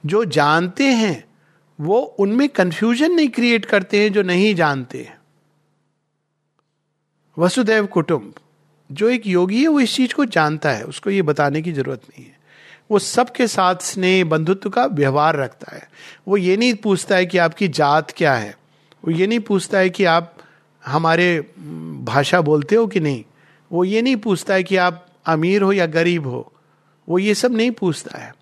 जो 0.05 0.25
जानते 0.25 0.83
हैं, 0.83 1.23
वो 1.79 1.99
उनमें 1.99 2.47
कंफ्यूजन 2.49 3.11
नहीं 3.11 3.29
क्रिएट 3.29 3.65
करते 3.65 4.01
हैं, 4.01 4.11
जो 4.13 4.21
नहीं 4.21 4.53
जानते 4.55 4.97
वसुदेव 7.37 7.85
कुटुंब, 7.85 8.33
जो 8.91 9.09
एक 9.09 9.27
योगी 9.27 9.61
है, 9.61 9.67
वो 9.67 9.79
इस 9.79 9.95
चीज़ 9.95 10.13
को 10.13 10.25
जानता 10.25 10.71
है, 10.71 10.83
उसको 10.83 11.09
ये 11.09 11.21
बताने 11.21 11.61
की 11.61 11.71
ज़रूरत 11.71 12.01
नहीं 12.09 12.25
है। 12.25 12.37
वो 12.91 12.99
सबके 12.99 13.47
साथ 13.47 13.75
स्नेह, 13.75 14.25
बंधुत्व 14.25 14.69
का 14.69 14.85
व्यवहार 14.85 15.35
रखता 15.35 15.75
है। 15.75 15.89
वो 16.27 16.37
ये 16.37 16.57
नहीं 16.57 16.73
पूछता 16.73 17.15
है 17.15 17.25
कि 17.25 17.37
आपकी 17.37 17.67
जात 17.67 18.11
क्या 18.11 18.33
है। 18.33 18.57
वो 19.05 19.11
ये 19.11 19.27
नहीं 19.27 19.39
पूछता 19.39 19.77
है 19.77 19.89
कि 19.89 20.05
आप 20.05 20.35
हमारे 20.85 21.39
भाषा 22.03 22.41
बोलते 22.41 22.75
हो 22.75 22.87
कि 22.87 22.99
नहीं। 22.99 23.23
वो 23.71 23.83
ये 23.83 24.01
नहीं 24.01 24.15
पूछता 24.15 24.53
है 24.53 24.63
कि 24.63 24.75
आप 24.75 25.07
अमीर 25.25 25.61
हो 25.61 25.71
या 25.71 25.85
गरीब 25.85 26.27
हो। 26.27 26.53
वो 27.09 27.19
ये 27.19 27.33
सब 27.33 27.51
नहीं 27.51 27.71
पूछता 27.71 28.19
है। 28.19 28.35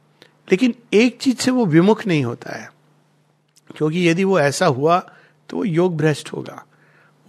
लेकिन 0.52 0.74
एक 0.94 1.18
चीज़ 1.18 1.38
से 1.38 1.52
वो 1.52 1.66
विमुख 1.66 2.08
नहीं 2.08 2.24
होता 2.24 2.56
है। 2.56 2.74
क्योंकि 3.78 4.10
यदि 4.10 4.24
वो 4.24 4.40
ऐसा 4.40 4.66
हुआ 4.66 5.12
तो 5.50 5.58
वो 5.58 5.64
योग 5.64 5.98
भ्रष्ट 5.98 6.34
होगा। 6.34 6.66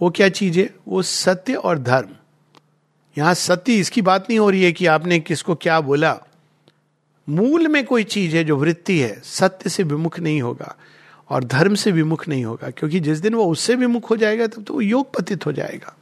वो 0.01 0.09
क्या 0.09 0.29
चीज़ 0.29 0.59
है? 0.59 0.69
वो 0.87 1.01
सत्य 1.01 1.53
और 1.53 1.79
धर्म। 1.79 2.09
यहाँ 3.17 3.33
सत्य 3.33 3.73
इसकी 3.73 4.01
बात 4.01 4.25
नहीं 4.29 4.39
हो 4.39 4.49
रही 4.49 4.63
है 4.63 4.71
कि 4.71 4.85
आपने 4.85 5.19
किसको 5.19 5.55
क्या 5.55 5.79
बोला। 5.81 6.17
मूल 7.29 7.67
में 7.67 7.85
कोई 7.85 8.03
चीज़ 8.03 8.35
है 8.37 8.43
जो 8.43 8.57
वृत्ति 8.57 8.99
है, 8.99 9.21
सत्य 9.23 9.69
से 9.69 9.83
विमुख 9.83 10.19
नहीं 10.19 10.41
होगा 10.41 10.75
और 11.29 11.43
धर्म 11.43 11.75
से 11.75 11.91
विमुख 11.91 12.27
नहीं 12.27 12.45
होगा, 12.45 12.69
क्योंकि 12.69 12.99
जिस 12.99 13.19
दिन 13.19 13.35
वो 13.35 13.45
उससे 13.45 13.75
विमुख 13.75 14.09
हो 14.09 14.15
जाएगा, 14.15 14.47
तब 14.47 14.63
तो 14.63 14.73
वो 14.73 14.81
योग 14.81 15.13
पतित 15.15 15.45
हो 15.45 15.51
जाएगा। 15.51 15.95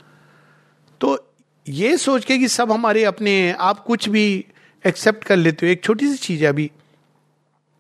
तो 1.02 1.32
ये 1.70 1.98
सोच 1.98 2.26
के 2.26 2.38
कि 2.38 2.48
सब 2.48 2.72
हमारे 2.72 3.04
अपने 3.04 3.52
आप 3.52 3.80
कुछ 3.80 4.10
भी 4.10 4.46
एक्सेप्ट 4.86 5.24
कर 5.24 5.36
लेते 5.36 5.66
हो, 5.66 5.72
एक 5.72 5.84
छोटी 5.84 6.08
सी 6.08 6.18
चीज़ 6.18 6.44
है 6.44 6.50
अभी। 6.50 6.72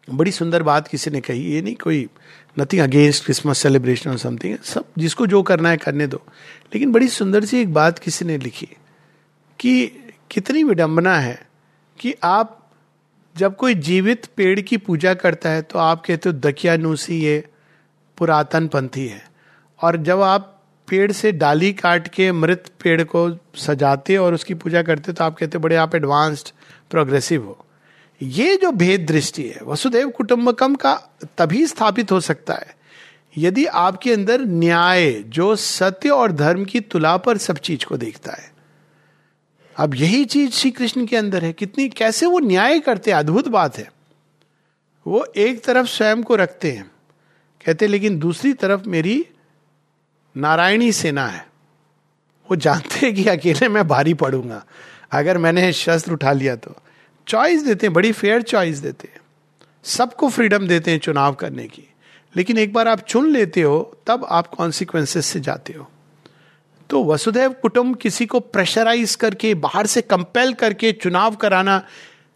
बड़ी 0.10 0.32
सुंदर 0.32 0.64
बात 0.64 0.88
किसी 0.88 1.12
ने 1.12 1.22
कही, 1.22 1.52
ये 1.52 1.62
नहीं 1.62 1.76
कोई 1.76 2.08
नथिंग 2.60 2.82
अगेंस्ट 2.82 3.24
क्रिसमस 3.26 3.58
सेलिब्रेशन 3.58 4.10
और 4.10 4.18
समथिंग 4.18 4.58
सब 4.58 4.86
जिसको 4.98 5.28
जो 5.28 5.42
करना 5.44 5.70
है 5.70 5.78
करने 5.78 6.08
दो। 6.08 6.22
लेकिन 6.74 6.92
बड़ी 6.92 7.08
सुंदर 7.08 7.46
सी 7.46 7.60
एक 7.62 7.74
बात 7.74 8.00
किसी 8.00 8.26
ने 8.26 8.38
लिखी 8.38 8.70
कि 9.60 9.88
कितनी 10.32 10.64
विडंबना 10.64 11.18
है 11.20 11.48
कि 12.00 12.16
आप 12.24 12.72
जब 13.36 13.56
कोई 13.56 13.74
जीवित 13.74 14.26
पेड़ 14.26 14.60
की 14.62 14.78
पूजा 14.78 15.14
करता 15.14 15.50
है 15.50 15.62
तो 15.62 15.80
आप 15.80 16.04
कहते 16.06 16.30
हो 16.30 16.34
दकियानुसी 16.34 17.20
ये 17.22 17.44
पुरातन 18.18 18.68
पंथी 18.68 19.08
है। 19.08 19.22
और 19.82 19.98
जब 19.98 20.22
आप 20.22 20.52
पेड़ 20.88 21.12
से 21.12 21.32
डाली 21.32 21.74
काट 21.74 22.08
के 22.08 22.32
मृत 22.32 22.70
पेड़ 22.84 23.04
को 23.04 23.30
सजाते 23.56 24.18
और 24.18 24.34
उसकी 24.34 24.54
पूजा 24.54 24.82
करते 24.82 25.14
तो 25.14 25.24
आप 25.24 25.36
कहते 25.38 25.58
बड़े 25.58 25.76
आप 25.76 25.96
एडवांस्ड 25.96 26.52
प्रोग्रेसिव 26.92 27.46
हो। 27.46 27.65
ये 28.22 28.56
जो 28.58 28.72
भेद 28.72 29.06
दृष्टि 29.06 29.44
है, 29.44 29.60
वसुदेव 29.64 30.10
कुटुंबकम 30.10 30.76
का 30.76 30.94
तभी 31.38 31.66
स्थापित 31.68 32.12
हो 32.12 32.20
सकता 32.20 32.54
है, 32.54 32.76
यदि 33.38 33.66
आपके 33.66 34.14
अंदर 34.14 34.42
न्याय 34.42 35.12
जो 35.12 35.56
सत्य 35.56 36.10
और 36.10 36.32
धर्म 36.32 36.64
की 36.66 36.80
तुला 36.80 37.16
पर 37.18 37.38
सब 37.38 37.58
चीज़ 37.58 37.86
को 37.86 37.98
देखता 37.98 38.32
है। 38.32 38.52
अब 39.76 39.96
यही 39.96 40.24
चीज़ 40.26 40.52
श्री 40.52 40.72
कृष्ण 40.72 41.06
के 41.06 41.18
अंदर 41.18 41.44
है, 41.44 41.52
कितनी, 41.54 41.90
कैसे 41.90 42.26
वो 42.26 42.40
न्याय 42.40 42.80
करते 42.80 43.12
अद्भुत 43.12 43.48
बात 43.48 43.78
है। 43.78 43.92
वो 45.06 45.26
एक 45.38 45.64
तरफ़ 45.64 45.88
स्वयं 45.88 46.24
को 46.24 46.36
रखते 46.36 46.72
हैं, 46.72 46.90
कहते 47.66 47.88
लेकिन 47.88 48.20
दूसरी 48.20 48.54
तरफ़ 48.54 48.88
मेरी 48.88 49.26
नारायणी 50.36 50.92
सेना 50.92 51.28
है। 51.28 51.46
वो 52.50 52.56
जानते 52.56 53.06
हैं 53.06 53.14
कि 53.16 53.26
अकेले 53.26 53.70
मैं 53.70 53.88
भारी 53.88 54.14
पड़ूँगा, 54.14 54.64
अगर 55.12 55.38
मैंने 55.38 55.72
शस्त्र 55.74 56.14
उठा 56.14 56.32
लिया 56.32 56.56
तो। 56.56 56.76
चॉइस 57.28 57.64
देते 57.64 57.88
हैं, 57.88 57.94
बड़ी 57.94 58.12
फेयर 58.12 58.42
चॉइस 58.42 58.78
देते 58.78 59.08
हैं। 59.08 59.22
सबको 59.84 60.30
फ्रीडम 60.30 60.68
देते 60.68 60.92
हैं 60.92 61.00
चुनाव 61.00 61.34
करने 61.34 61.68
की। 61.68 61.84
लेकिन 62.36 62.58
एक 62.58 62.74
बार 62.74 62.88
आप 62.88 63.00
चुन 63.00 63.30
लेते 63.30 63.62
हो, 63.62 63.98
तब 64.08 64.26
आप 64.30 64.48
कॉन्सिक्वेंसेस 64.48 65.26
से 65.26 65.40
जाते 65.40 65.74
हो। 65.74 65.90
तो 66.90 67.06
वसुदेव 67.06 67.54
कुटुंब 67.54 67.96
किसी 67.96 68.26
को 68.26 68.40
प्रेशराइज 68.40 69.16
करके, 69.16 69.54
बाहर 69.54 69.88
से 69.88 70.02
कंपेल 70.02 70.54
करके 70.54 70.92
चुनाव 70.92 71.36
कराना 71.36 71.86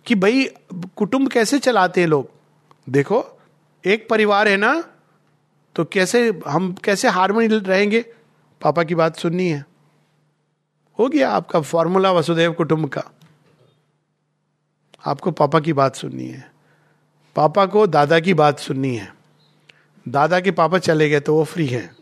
कि 0.05 0.15
भाई, 0.15 0.49
कुटुंब 0.73 1.29
कैसे 1.29 1.59
चलाते 1.59 2.01
हैं 2.01 2.07
लोग? 2.07 2.29
देखो, 2.89 3.39
एक 3.85 4.09
परिवार 4.09 4.47
है 4.47 4.57
ना 4.57 4.83
तो 5.75 5.85
कैसे 5.85 6.39
हम 6.47 6.75
कैसे 6.83 7.07
हारमोनी 7.07 7.47
रहेंगे? 7.47 8.05
पापा 8.61 8.83
की 8.83 8.95
बात 8.95 9.17
सुननी 9.17 9.49
है। 9.49 9.65
हो 10.99 11.07
गया 11.07 11.29
आपका 11.29 11.61
फॉर्मूला 11.61 12.11
वसुदेव 12.11 12.53
कुटुंब 12.53 12.89
का। 12.89 13.03
आपको 15.05 15.31
पापा 15.31 15.59
की 15.59 15.73
बात 15.73 15.95
सुननी 15.95 16.27
है। 16.27 16.51
पापा 17.35 17.65
को 17.65 17.87
दादा 17.87 18.19
की 18.19 18.33
बात 18.33 18.59
सुननी 18.59 18.95
है। 18.95 19.13
दादा 20.07 20.39
के 20.39 20.51
पापा 20.51 20.79
चले 20.79 21.09
गए 21.09 21.19
तो 21.19 21.35
वो 21.35 21.43
फ्री 21.43 21.67
हैं। 21.67 21.95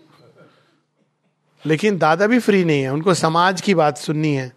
लेकिन 1.66 1.98
दादा 1.98 2.28
भी 2.28 2.40
फ्री 2.40 2.64
नहीं 2.64 2.82
है, 2.82 2.90
उनको 2.90 3.14
समाज 3.14 3.62
की 3.62 3.76
बात 3.76 3.98
सुननी 3.98 4.34
है। 4.34 4.54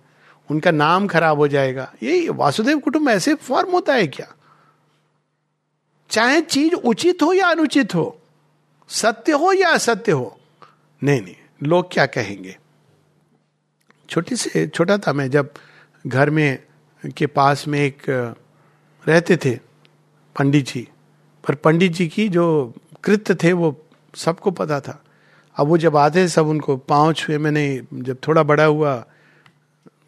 उनका 0.50 0.70
नाम 0.70 1.06
खराब 1.06 1.38
हो 1.38 1.48
जाएगा। 1.48 1.92
ये 2.02 2.28
वासुदेव 2.28 2.78
कुटुंब 2.78 3.08
ऐसे 3.08 3.34
फॉर्म 3.34 3.70
होता 3.70 3.94
है 3.94 4.06
क्या? 4.06 4.34
चाहे 6.10 6.40
चीज़ 6.40 6.74
उचित 6.74 7.22
हो 7.22 7.32
या 7.32 7.46
अनुचित 7.46 7.94
हो, 7.94 8.20
सत्य 8.88 9.32
हो 9.32 9.52
या 9.52 9.68
असत्य 9.68 10.12
हो, 10.12 10.40
नहीं 11.02 11.22
नहीं, 11.22 11.34
लोग 11.62 11.92
क्या 11.92 12.06
कहेंगे? 12.06 12.56
छोटी 14.08 14.36
से, 14.36 14.66
छोटा 14.68 14.98
था 14.98 15.12
मैं 15.12 15.30
जब 15.30 15.52
घर 16.06 16.30
में 16.30 16.66
के 17.06 17.26
पास 17.26 17.68
में 17.68 17.78
एक 17.80 18.02
रहते 19.08 19.36
थे 19.36 19.54
पंडित 20.36 20.66
जी। 20.66 20.88
पर 21.48 21.54
पंडित 21.54 21.92
जी 21.92 22.06
की 22.08 22.28
जो 22.28 22.74
कृत्य 23.04 23.34
थे 23.34 23.52
वो 23.52 23.86
सबको 24.14 24.50
पता 24.50 24.80
था। 24.80 25.02
अब 25.56 25.66
वो 25.66 25.78
जब 25.78 25.96
आते 25.96 26.28
सब 26.28 26.46
उनको 26.46 26.76
पाँव 26.76 27.12
छुए। 27.12 27.38
मैंने 27.38 27.82
जब 27.92 28.16
थोड़ा 28.28 28.42
बड़ा 28.42 28.64
हुआ 28.64 29.04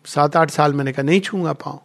सात 0.06 0.36
आठ 0.36 0.50
साल 0.50 0.74
मैंने 0.74 0.92
कहा, 0.92 1.02
नहीं 1.02 1.20
छूँगा 1.20 1.52
पाँव। 1.52 1.80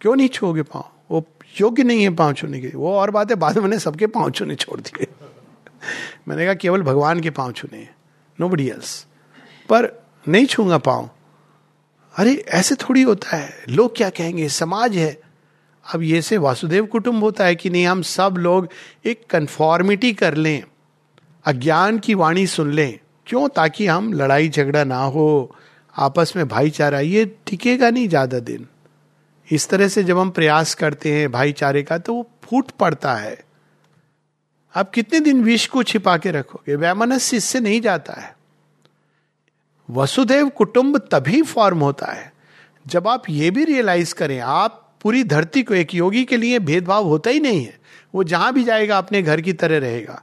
क्यों 0.00 0.16
नहीं 0.16 0.28
छूओगे 0.28 0.62
पाँव? 0.62 0.90
वो 1.10 1.24
योग्य 1.60 1.82
नहीं 1.82 2.02
है 2.02 2.14
पाँव 2.14 2.32
छूने 2.32 2.60
के 2.60 2.68
वो 2.68 2.94
और 2.94 3.10
बात 3.10 3.30
है 3.30 3.36
बाद 3.36 3.56
में 3.56 3.62
मैंने 3.62 3.78
सबके 3.78 4.06
पाँव 4.06 4.30
छूने 4.30 4.54
छोड़ 4.54 4.80
दिए। 4.80 5.06
मैंने 6.28 6.44
कहा, 6.44 6.54
केवल 6.54 6.82
भगवान 6.82 7.20
के 7.20 7.30
पाँव 7.30 7.52
छूने 7.52 7.88
नो 8.40 8.48
बडी 8.48 8.68
एल्स 8.68 9.06
पर, 9.68 10.06
नहीं 10.28 10.46
छूँगा 10.46 10.78
पाँव। 10.78 11.10
अरे, 12.20 12.44
ऐसे 12.48 12.74
थोड़ी 12.74 13.02
होता 13.02 13.36
है। 13.36 13.64
लोग 13.68 13.96
क्या 13.96 14.10
कहेंगे? 14.10 14.48
समाज 14.48 14.96
है। 14.96 15.20
अब 15.94 16.02
ये 16.02 16.22
से 16.22 16.38
वासुदेव 16.38 16.86
कुटुंब 16.86 17.24
होता 17.24 17.44
है 17.44 17.54
कि 17.54 17.70
नहीं? 17.70 17.86
हम 17.86 18.02
सब 18.02 18.34
लोग 18.38 18.68
एक 19.04 19.26
कन्फॉर्मिटी 19.30 20.12
कर 20.12 20.34
लें। 20.34 20.62
अज्ञान 21.44 21.98
की 21.98 22.14
वाणी 22.14 22.46
सुन 22.46 22.72
लें। 22.72 22.98
क्यों? 23.26 23.48
ताकि 23.48 23.86
हम 23.86 24.12
लड़ाई 24.12 24.48
झगड़ा 24.48 24.84
ना 24.84 25.02
हो। 25.02 25.56
आपस 25.96 26.32
में 26.36 26.48
भाईचारा, 26.48 27.00
ये 27.00 27.24
टिकेगा 27.46 27.90
नहीं 27.90 28.08
ज़्यादा 28.08 28.38
दिन। 28.38 28.66
इस 29.52 29.68
तरह 29.68 29.88
से 29.88 30.04
जब 30.04 30.18
हम 30.18 30.30
प्रयास 30.30 30.74
करते 30.74 31.12
हैं 31.12 31.32
भाईचारे 31.32 31.82
का 31.82 31.98
तो 31.98 32.14
वो 32.14 32.30
फूट 32.42 32.70
पड़ता 32.70 33.14
है। 33.14 33.44
आप 34.76 34.90
कितने 34.90 35.20
दिन 35.20 35.44
विष 35.44 35.66
को 35.66 35.82
छिपा 35.82 36.16
के 36.16 36.30
रखोगे? 36.30 36.76
वैमनस्य 36.76 37.36
इससे 37.36 37.60
नहीं 37.60 37.80
जाता 37.80 38.12
है। 38.12 38.39
वसुदेव 39.90 40.48
कुटुंब 40.48 40.98
तभी 40.98 41.42
फॉर्म 41.42 41.78
होता 41.78 42.12
है, 42.12 42.32
जब 42.86 43.08
आप 43.08 43.22
ये 43.30 43.50
भी 43.50 43.64
रियलाइज़ 43.64 44.14
करें, 44.14 44.38
आप 44.38 44.94
पूरी 45.00 45.24
धरती 45.24 45.62
को 45.62 45.74
एक 45.74 45.94
योगी 45.94 46.24
के 46.24 46.36
लिए 46.36 46.58
भेदभाव 46.58 47.04
होता 47.04 47.30
ही 47.30 47.40
नहीं 47.40 47.64
है। 47.64 47.78
वो 48.14 48.24
जहाँ 48.24 48.52
भी 48.52 48.64
जाएगा, 48.64 48.98
अपने 48.98 49.22
घर 49.22 49.40
की 49.40 49.52
तरह 49.52 49.78
रहेगा। 49.78 50.22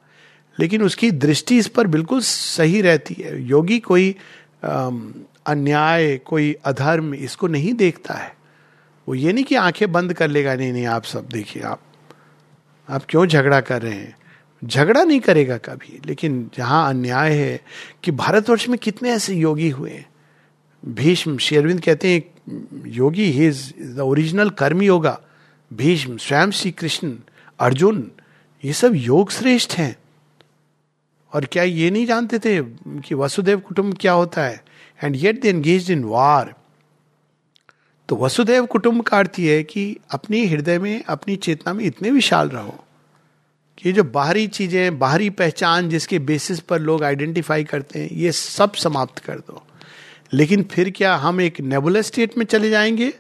लेकिन 0.60 0.82
उसकी 0.82 1.12
दृष्टि 1.12 1.58
इस 1.58 1.68
पर 1.68 1.88
बिल्कुल 1.88 2.22
सही 2.22 2.82
रहती 2.82 3.14
है। 3.14 3.44
योगी 3.44 3.80
कोई 3.80 4.16
अन्याय, 5.46 6.18
कोई 6.18 6.56
अधर्म 6.66 7.14
इसको 7.14 7.48
नहीं 7.48 7.74
देखता 7.74 8.14
है। 8.14 8.36
वो 9.08 9.16
ये 9.16 9.34
नहीं 9.34 9.46
कि 9.46 9.56
आँखें 9.56 9.92
बंद 9.92 10.14
कर 10.14 10.28
लेगा, 10.28 10.56
नहीं 10.56 10.74
नहीं, 10.74 10.86
आप 10.86 11.04
सब 11.04 11.28
देखिए, 11.28 11.64
आप 11.64 11.82
आप 12.90 13.04
क्यों 13.10 13.26
झगड़ा 13.26 13.62
कर 13.62 13.82
रहे 13.82 13.94
हैं? 13.94 14.16
झगड़ा 14.66 15.04
नहीं 15.04 15.20
करेगा 15.20 15.58
कभी। 15.58 16.00
लेकिन 16.06 16.52
जहाँ 16.58 16.90
अन्याय 16.90 17.34
है 17.34 17.62
कि 18.04 18.12
भारतवर्ष 18.12 18.70
में 18.70 18.80
कितने 18.80 19.12
ऐसे 19.12 19.36
योगी 19.36 19.70
हुए 19.70 20.06
भीष्म 20.86 21.38
शेरविंद 21.38 21.82
कहते 21.82 22.14
हैं, 22.14 22.22
yogi 22.86 23.32
he 23.32 23.48
is 23.48 23.74
the 23.96 24.00
original 24.00 24.50
karma 24.50 24.82
yoga. 24.82 25.20
Bhishma, 25.74 26.18
स्वयं 26.18 26.52
श्री 26.52 26.72
कृष्ण, 26.72 27.16
अर्जुन, 27.60 28.12
ये 28.66 28.74
सब 28.74 28.92
योग 28.96 29.32
श्रेष्ठ 29.32 29.74
हैं। 29.74 29.98
और 31.34 31.46
क्या 31.46 31.64
ये 31.64 31.92
नहीं 31.92 32.06
जानते 32.06 32.40
थे 32.40 32.64
कि 32.88 33.16
वसुदेव 33.16 33.60
कुटुंब 33.60 33.98
क्या 34.02 34.12
होता 34.12 34.44
है? 34.44 34.64
And 35.04 35.16
yet 35.16 35.42
they 35.42 35.50
engage 35.50 35.92
in 35.92 36.04
war 36.04 36.56
तो 38.10 38.16
वसुदेव 38.16 38.66
कुटुंब 38.66 39.02
का 39.02 39.18
अर्थ 39.18 39.40
यह 39.40 39.52
है 39.52 39.64
कि 39.64 39.98
अपनी 40.12 40.46
हृदय 40.46 40.80
में, 40.80 41.04
अपनी 41.04 41.36
चेतना 41.36 41.74
में 41.74 41.86
इतने 41.86 42.12
विशाल 42.12 42.50
रहो। 42.50 42.84
कि 43.78 43.92
जो 43.92 44.04
बाहरी 44.04 44.48
चीज़ें 44.48 45.00
बाहरी 45.00 45.30
पहचान 45.30 45.90
जिसके 45.90 46.20
बेसिस 46.20 46.60
पर 46.60 46.80
लोग 46.80 47.04
आइडेंटिफाई 47.04 47.64
करते 47.64 48.00
हैं, 48.00 48.10
ये 48.12 48.32
सब 48.32 48.74
समाप्त 48.74 49.20
कर 49.20 49.40
दो। 49.40 49.64
लेकिन 50.34 50.64
फिर 50.64 50.90
क्या 50.90 51.16
हम 51.16 51.42
एक 51.42 51.60
नेबुलर 51.62 52.02
स्टेट 52.02 52.38
में 52.38 52.46
चले 52.46 52.70
जाएँगे? 52.70 53.14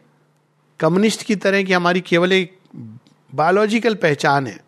कम्युनिस्ट 0.79 1.23
की 1.23 1.35
तरह 1.35 1.63
की 1.63 1.73
हमारी 1.73 2.01
केवल 2.01 2.33
एक 2.33 2.57
बायोलॉजिकल 3.35 3.95
पहचान 3.95 4.47
है, 4.47 4.59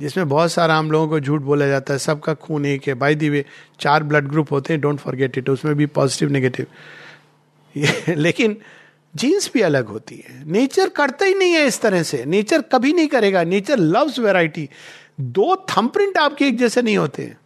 जिसमें 0.00 0.28
बहुत 0.28 0.52
सारा 0.52 0.76
हम 0.76 0.90
लोगों 0.90 1.08
को 1.08 1.20
झूठ 1.20 1.40
बोला 1.40 1.66
जाता 1.66 1.92
है, 1.92 1.98
सबका 1.98 2.34
खून 2.34 2.66
एक 2.66 2.88
है। 2.88 2.94
बाई 2.94 3.14
दी 3.14 3.28
वे 3.28 3.44
चार 3.80 4.02
ब्लड 4.02 4.28
ग्रुप 4.28 4.52
होते 4.52 4.72
हैं 4.72 4.80
डोंट 4.80 4.98
फॉरगेट 4.98 5.38
इट 5.38 5.48
उसमें 5.48 5.74
भी 5.74 5.86
पॉजिटिव 5.86 6.30
नेगेटिव 6.30 6.66
लेकिन 8.08 8.56
जीन्स 9.16 9.50
भी 9.54 9.60
अलग 9.60 9.86
होती 9.86 10.24
है। 10.28 10.52
नेचर 10.52 10.88
करता 10.88 11.24
ही 11.24 11.34
नहीं 11.34 11.52
है 11.52 11.66
इस 11.66 11.80
तरह 11.80 12.02
से। 12.02 12.24
नेचर 12.24 12.62
कभी 12.62 12.92
नहीं 12.92 13.08
करेगा। 13.08 13.44
नेचर 13.44 13.78
लव्स 13.78 14.18
वेराइटी 14.18 14.68
दो 15.20 15.66
थंप्रिंट 15.70 16.18
आपके 16.18 16.46
एक 16.46 16.58
जैसे 16.58 16.82
नहीं 16.82 16.96
होते। 16.96 17.36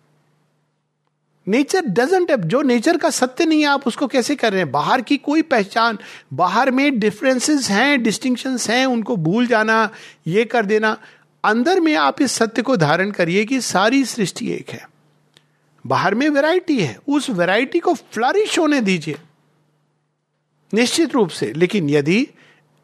नेचर 1.48 1.80
डजेंट 1.80 2.34
जो 2.34 2.62
नेचर 2.62 2.96
का 2.96 3.10
सत्य 3.10 3.44
नहीं 3.44 3.60
है, 3.60 3.66
आप 3.66 3.86
उसको 3.86 4.06
कैसे 4.06 4.34
कर 4.34 4.52
रहे 4.52 4.62
हैं? 4.62 4.70
बाहर 4.70 5.00
की 5.00 5.16
कोई 5.16 5.42
पहचान, 5.42 5.98
बाहर 6.32 6.70
में 6.70 6.98
डिफरेंसेस 6.98 7.70
हैं 7.70 8.02
डिस्टिंक्शन 8.02 8.58
हैं, 8.70 8.86
उनको 8.86 9.16
भूल 9.16 9.46
जाना, 9.46 9.90
ये 10.26 10.44
कर 10.44 10.64
देना। 10.64 10.98
अंदर 11.44 11.80
में 11.80 11.94
आप 11.94 12.22
इस 12.22 12.32
सत्य 12.32 12.62
को 12.62 12.76
धारण 12.76 13.10
करिए 13.10 13.44
कि 13.44 13.60
सारी 13.60 14.04
सृष्टि 14.04 14.52
एक 14.52 14.70
है। 14.70 14.90
बाहर 15.86 16.14
में 16.14 16.28
वैरायटी 16.28 16.80
है, 16.80 16.98
उस 17.08 17.30
वैरायटी 17.30 17.78
को 17.78 17.94
फ्लरिश 17.94 18.58
होने 18.58 18.80
दीजिए। 18.80 19.18
निश्चित 20.74 21.14
रूप 21.14 21.28
से, 21.28 21.52
लेकिन 21.52 21.90
यदि 21.90 22.28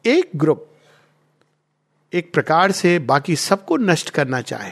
एक 0.05 0.29
ग्रुप 0.35 0.72
एक 2.13 2.33
प्रकार 2.33 2.71
से 2.71 2.97
बाकी 2.99 3.35
सबको 3.35 3.77
नष्ट 3.77 4.09
करना 4.09 4.41
चाहे 4.41 4.71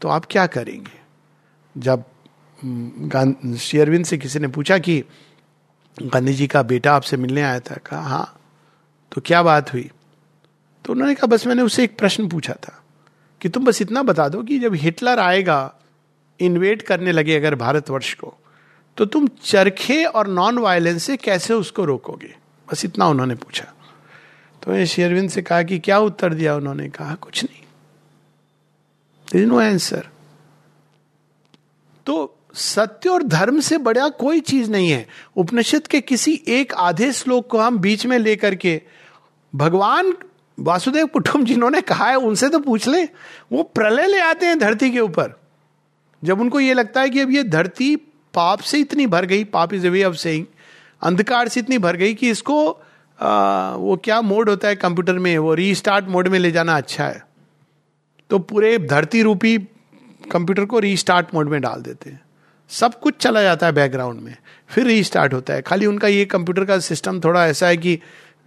तो 0.00 0.08
आप 0.08 0.24
क्या 0.30 0.46
करेंगे? 0.46 1.00
जब 1.76 2.04
शेयरविंद 3.58 4.04
से 4.04 4.18
किसी 4.18 4.38
ने 4.38 4.48
पूछा 4.48 4.78
कि 4.78 5.02
गांधी 5.96 6.32
जी 6.34 6.46
का 6.46 6.62
बेटा 6.62 6.94
आपसे 6.94 7.16
मिलने 7.16 7.42
आया 7.42 7.60
था, 7.60 7.74
कहा 7.76 8.00
हाँ। 8.00 8.40
तो 9.12 9.20
क्या 9.20 9.42
बात 9.42 9.72
हुई? 9.72 9.90
तो 10.84 10.92
उन्होंने 10.92 11.14
कहा, 11.14 11.26
बस 11.26 11.46
मैंने 11.46 11.62
उससे 11.62 11.84
एक 11.84 11.98
प्रश्न 11.98 12.28
पूछा 12.28 12.54
था 12.54 12.82
कि 13.40 13.48
तुम 13.48 13.64
बस 13.64 13.82
इतना 13.82 14.02
बता 14.02 14.28
दो 14.28 14.42
कि 14.42 14.58
जब 14.58 14.74
हिटलर 14.74 15.18
आएगा, 15.18 15.74
इन्वेट 16.40 16.82
करने 16.82 17.12
लगे 17.12 17.36
अगर 17.36 17.54
भारतवर्ष 17.54 18.14
को 18.14 18.34
तो 18.98 19.04
तुम 19.04 19.28
चरखे 19.42 20.04
और 20.04 20.26
नॉन 20.28 20.58
वायलेंस 20.58 21.04
से 21.04 21.16
कैसे 21.16 21.54
उसको 21.54 21.84
रोकोगे? 21.84 22.34
बस 22.68 22.84
इतना 22.84 23.06
उन्होंने 23.06 23.34
पूछा। 23.34 23.72
तो 24.62 24.86
शेरविंद 24.86 25.30
से 25.30 25.42
कहा 25.42 25.62
कि 25.62 25.78
क्या 25.78 25.98
उत्तर 25.98 26.34
दिया 26.34 26.56
उन्होंने? 26.56 26.88
कहा, 26.88 27.14
कुछ 27.14 27.44
नहीं। 27.44 29.46
नो 29.46 29.60
आंसर 29.60 30.08
तो 32.06 32.38
सत्य 32.54 33.08
और 33.08 33.22
धर्म 33.22 33.60
से 33.60 33.78
बड़ा 33.78 34.08
कोई 34.08 34.40
चीज़ 34.40 34.70
नहीं 34.70 34.90
है। 34.90 35.06
उपनिषद 35.36 35.86
के 35.86 36.00
किसी 36.00 36.42
एक 36.48 36.74
आधे 36.74 37.12
श्लोक 37.12 37.50
को 37.50 37.58
हम 37.58 37.78
बीच 37.78 38.06
में 38.06 38.18
लेकर 38.18 38.54
के 38.54 38.82
भगवान 39.54 40.14
वासुदेव 40.60 41.06
कुटुम 41.06 41.44
जिन्होंने 41.44 41.80
कहा 41.80 42.08
है, 42.08 42.16
उनसे 42.16 42.48
तो 42.48 42.58
पूछ 42.58 42.88
ले। 42.88 43.08
वो 43.52 43.62
प्रलय 43.62 44.06
ले 44.06 44.20
आते 44.20 44.46
हैं 44.46 44.58
धरती 44.58 44.90
के 44.90 45.00
ऊपर। 45.00 45.40
जब 46.24 46.40
उनको 46.40 46.60
ये 46.60 46.74
लगता 46.74 47.00
है 47.00 47.10
कि 47.10 47.20
अब 47.20 47.30
ये 47.30 47.44
धरती 47.44 47.96
पाप 48.34 48.60
से 48.60 48.78
इतनी 48.78 49.06
भर 49.06 49.26
गई, 49.26 49.44
पाप 49.44 49.74
इज़ 49.74 49.88
वे 49.88 50.04
ऑफ़ 50.04 50.14
सेइंग, 50.14 50.46
अंधकार 51.02 51.48
से 51.48 51.60
इतनी 51.60 51.78
भर 51.78 51.96
गई 51.96 52.14
कि 52.14 52.30
इसको 52.30 52.82
आ, 53.22 53.74
वो 53.74 53.96
क्या 53.96 54.20
मोड 54.20 54.48
होता 54.48 54.68
है 54.68 54.76
कंप्यूटर 54.76 55.12
में? 55.12 55.38
वो 55.38 55.54
रीस्टार्ट 55.54 56.08
मोड 56.08 56.28
में 56.28 56.38
ले 56.38 56.50
जाना 56.50 56.76
अच्छा 56.76 57.04
है। 57.04 57.26
तो 58.30 58.38
पूरे 58.38 58.78
धरती 58.78 59.22
रूपी 59.22 59.58
कंप्यूटर 60.32 60.64
को 60.64 60.78
रीस्टार्ट 60.78 61.26
मोड 61.34 61.48
में 61.48 61.60
डाल 61.60 61.82
देते 61.82 62.10
हैं। 62.10 62.20
सब 62.68 63.00
कुछ 63.00 63.16
चला 63.16 63.42
जाता 63.42 63.66
है 63.66 63.72
बैकग्राउंड 63.72 64.20
में। 64.20 64.36
फिर 64.68 64.86
रीस्टार्ट 64.86 65.34
होता 65.34 65.54
है। 65.54 65.62
खाली 65.62 65.86
उनका 65.86 66.08
ये 66.08 66.24
कंप्यूटर 66.24 66.64
का 66.64 66.78
सिस्टम 66.78 67.20
थोड़ा 67.20 67.46
ऐसा 67.46 67.66
है 67.66 67.76
कि 67.76 67.98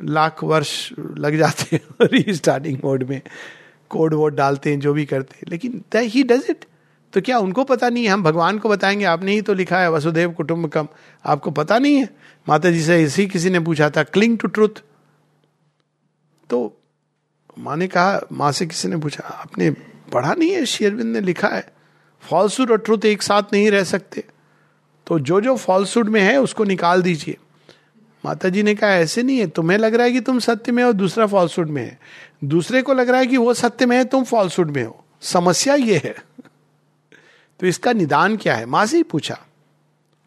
लाख 0.03 0.43
वर्ष 0.43 0.91
लग 0.99 1.38
जाते 1.38 1.75
हैं 1.75 1.81
रीस्टार्टिंग 2.01 2.77
मोड 2.83 3.03
में। 3.03 3.21
कोड 3.89 4.13
वोड 4.13 4.35
डालते 4.35 4.69
हैं 4.69 4.79
जो 4.79 4.93
भी 4.93 5.05
करते 5.05 5.35
हैं। 5.38 5.43
लेकिन 5.49 5.83
ही 5.95 6.23
डज 6.23 6.43
इट 6.49 6.65
तो 7.13 7.21
क्या 7.21 7.38
उनको 7.38 7.63
पता 7.63 7.89
नहीं 7.89 8.03
है? 8.03 8.09
हम 8.09 8.23
भगवान 8.23 8.59
को 8.59 8.69
बताएँगे 8.69 9.05
आपने 9.05 9.31
ही 9.31 9.41
तो 9.41 9.53
लिखा 9.53 9.79
है 9.79 9.91
वसुदेव 9.91 10.31
कुटुंब 10.31 10.67
कम 10.67 10.88
आपको 11.25 11.51
पता 11.51 11.79
नहीं 11.79 11.95
है? 11.95 12.09
माता 12.49 12.71
जी 12.71 12.81
से 12.81 13.03
इसी 13.03 13.27
किसी 13.27 13.49
ने 13.49 13.60
पूछा 13.60 13.89
था 13.89 14.03
क्लिंग 14.03 14.38
टू 14.38 14.47
ट्रुथ 14.47 14.84
तो 16.49 16.81
माँ 17.60 17.77
ने 17.77 17.88
कहा, 17.88 18.21
माँ 18.31 18.51
से 18.51 18.65
किसी 18.65 18.88
ने 18.88 18.97
पूछा, 18.97 19.23
आपने 19.23 19.71
पढ़ा 20.13 20.34
नहीं 20.34 20.51
है? 20.51 20.65
शेयरविंद 20.65 21.13
ने 21.13 21.21
लिखा 21.21 21.47
है 21.47 21.73
फॉल्सूड 22.21 22.71
और 22.71 22.77
ट्रुथ 22.77 23.05
एक 23.05 23.21
साथ 23.21 23.43
नहीं 23.53 23.71
रह 23.71 23.84
सकते। 23.84 24.23
तो 25.08 25.19
जो 25.19 25.41
जो 25.41 25.58
फॉल्सूड 25.58 26.10
में 26.10 26.21
है, 26.21 26.41
उसको 26.41 26.63
निकाल 26.63 27.01
दीजिए। 27.01 27.38
माता 28.25 28.49
जी 28.49 28.63
ने 28.63 28.75
कहा, 28.75 28.89
ऐसे 28.89 29.23
नहीं 29.23 29.38
है, 29.38 29.47
तुम्हें 29.47 29.77
लग 29.77 29.95
रहा 29.95 30.05
है 30.05 30.12
कि 30.12 30.19
तुम 30.19 30.39
सत्य 30.39 30.71
में 30.71 30.84
हो, 30.84 30.93
दूसरा 30.93 31.25
फॉल्सूड 31.25 31.69
में 31.69 31.84
है। 31.84 31.99
दूसरे 32.43 32.81
को 32.81 32.93
लग 32.93 33.10
रहा 33.10 33.19
है 33.19 33.27
कि 33.27 33.38
वो 33.38 33.53
सत्य 33.53 33.86
में 33.86 33.97
है, 33.97 34.05
तुम 34.05 34.23
फॉल्सूड 34.23 34.71
में 34.71 34.84
हो। 34.84 35.03
समस्या 35.21 35.75
ये 35.75 35.97
है। 35.97 36.15
तो 37.60 37.67
इसका 37.67 37.93
निदान 37.93 38.38
क्या 38.38 38.55
है? 38.55 38.65
माँ 38.65 38.86
से 38.86 38.97
ही 38.97 39.03
पूछा, 39.03 39.39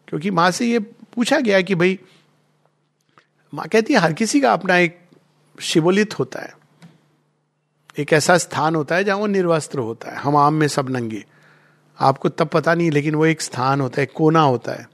क्योंकि 0.07 0.31
माँ 0.31 0.51
से 0.51 0.65
ये 0.65 0.79
पूछा 1.13 1.39
गया 1.39 1.61
कि 1.61 1.75
भाई, 1.75 1.99
माँ 3.53 3.67
कहती 3.67 3.93
है, 3.93 3.99
हर 3.99 4.13
किसी 4.13 4.41
का 4.41 4.53
अपना 4.53 4.77
एक 4.77 4.99
शिवोलित 5.61 6.19
होता 6.19 6.39
है। 6.39 6.57
एक 7.97 8.13
ऐसा 8.13 8.37
स्थान 8.37 8.75
होता 8.75 8.95
है 8.95 9.03
जहाँ 9.03 9.17
वो 9.17 9.27
निर्वस्त्र 9.27 9.79
होता 9.79 10.09
है। 10.09 10.15
हम 10.15 10.37
आम 10.37 10.53
में 10.53 10.67
सब 10.67 10.89
नंगे। 10.89 11.25
आपको 11.99 12.29
तब 12.29 12.47
पता 12.47 12.73
नहीं, 12.73 12.91
लेकिन 12.91 13.15
वो 13.15 13.25
एक 13.25 13.41
स्थान 13.41 13.81
होता 13.81 14.01
है 14.01 14.05
कोना 14.05 14.41
होता 14.41 14.71
है। 14.71 14.89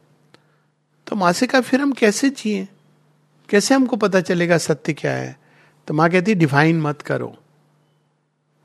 तो 1.08 1.16
माँ 1.16 1.32
से 1.32 1.48
कहा, 1.48 1.62
फिर 1.62 1.82
हम 1.82 1.92
कैसे 1.92 2.30
जिए? 2.30 2.68
कैसे 3.50 3.76
हमको 3.76 3.96
पता 3.96 4.22
चलेगा 4.22 4.58
सत्य 4.58 4.94
क्या 4.94 5.12
है? 5.12 5.40
तो 5.88 5.94
माँ 5.94 6.10
कहती 6.10 6.36
डिफाइन 6.36 6.82
मत 6.82 7.02
करो। 7.02 7.38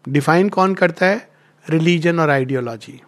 डिफाइन 0.08 0.48
कौन 0.48 0.74
करता 0.74 1.06
है? 1.06 1.30
रिलीजन 1.70 2.20
और 2.20 2.30
आइडियोलॉजी। 2.30 3.02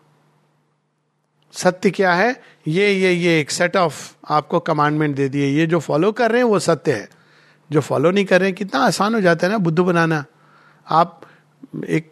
सत्य 1.53 1.91
क्या 1.91 2.13
है? 2.15 2.41
ये 2.69 2.93
ये 2.93 3.13
ये 3.13 3.39
एक 3.41 3.51
सेट 3.51 3.77
ऑफ़ 3.77 4.13
आपको 4.31 4.61
कमांडमेंट 4.61 5.17
दे 5.17 5.29
दिए। 5.29 5.47
ये 5.47 5.67
जो 5.67 5.79
फॉलो 5.79 6.13
कर 6.13 6.31
रहे 6.31 6.43
हैं, 6.43 6.49
वो 6.49 6.59
सत्य 6.59 6.93
है। 6.93 7.09
जो 7.71 7.81
फॉलो 7.81 8.11
नहीं 8.11 8.25
कर 8.25 8.41
रहे 8.41 8.49
हैं, 8.49 8.57
कितना 8.57 8.81
आसान 8.81 9.15
हो 9.15 9.21
जाता 9.21 9.47
है 9.47 9.53
ना, 9.53 9.59
बुद्ध 9.59 9.79
बनाना। 9.79 10.25
आप 10.87 11.21
एक, 11.89 12.11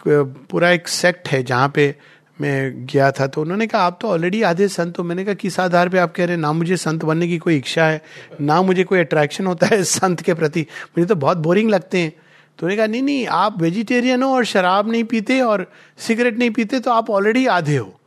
पूरा 0.51 0.71
एक 0.71 0.89
सेक्ट 0.89 1.29
है 1.29 1.43
जहाँ 1.43 1.69
पे 1.69 1.95
मैं 2.41 2.87
गया 2.87 3.11
था 3.11 3.27
तो 3.27 3.41
उन्होंने 3.43 3.67
कहा, 3.67 3.83
आप 3.83 3.99
तो 4.03 4.09
ऑलरेडी 4.09 4.43
आधे 4.43 4.69
संत 4.69 4.99
हो। 4.99 5.05
मैंने 5.05 5.25
कहा, 5.25 5.35
किस 5.35 5.61
आधार 5.61 5.89
पे 5.89 5.99
आप 5.99 6.13
कह 6.15 6.25
रहे 6.25 6.35
हैं? 6.35 6.41
ना 6.43 6.53
मुझे 6.53 6.77
संत 6.77 7.05
बनने 7.05 7.29
की 7.29 7.39
कोई 7.39 7.57
इच्छा 7.57 7.85
है, 7.85 8.03
ना 8.41 8.63
मुझे 8.63 8.85
कोई 8.85 8.99
अट्रैक्शन 8.99 9.47
होता 9.47 9.67
है 9.67 9.83
संत 9.85 10.21
के 10.21 10.35
प्रति। 10.35 10.67
मुझे 10.99 11.07
तो 11.07 11.15
बहुत 11.15 11.39
बोरिंग 11.39 11.71
लगते 11.71 11.99
हैं। 11.99 12.11
तो 12.11 12.67
उन्होंने 12.67 12.77
कहा, 12.77 12.87
नहीं 12.87 13.03
नहीं, 13.03 13.27
आप 13.27 13.63
वेजिटेरियन 13.63 14.23
हो 14.23 14.35
और 14.35 14.45
शराब 14.45 14.91
नहीं 14.91 15.05
पीते 15.05 15.41
और 15.41 15.73
सिगरेट 15.99 16.39
नहीं 16.39 16.51
पीते 16.51 16.81
तो 16.81 16.91
आप 16.91 17.11
ऑलरेडी 17.11 17.47
आधे 17.47 17.77
हो। 17.77 18.00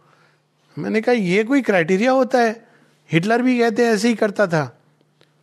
मैंने 0.78 1.02
कहा, 1.02 1.16
ये 1.16 1.44
कोई 1.44 1.62
क्राइटेरिया 1.62 2.12
होता 2.12 2.40
है? 2.40 2.66
हिटलर 3.12 3.42
भी 3.42 3.60
कहते 3.60 3.86
ऐसे 3.86 4.08
ही 4.08 4.14
करता 4.14 4.48
था। 4.48 4.66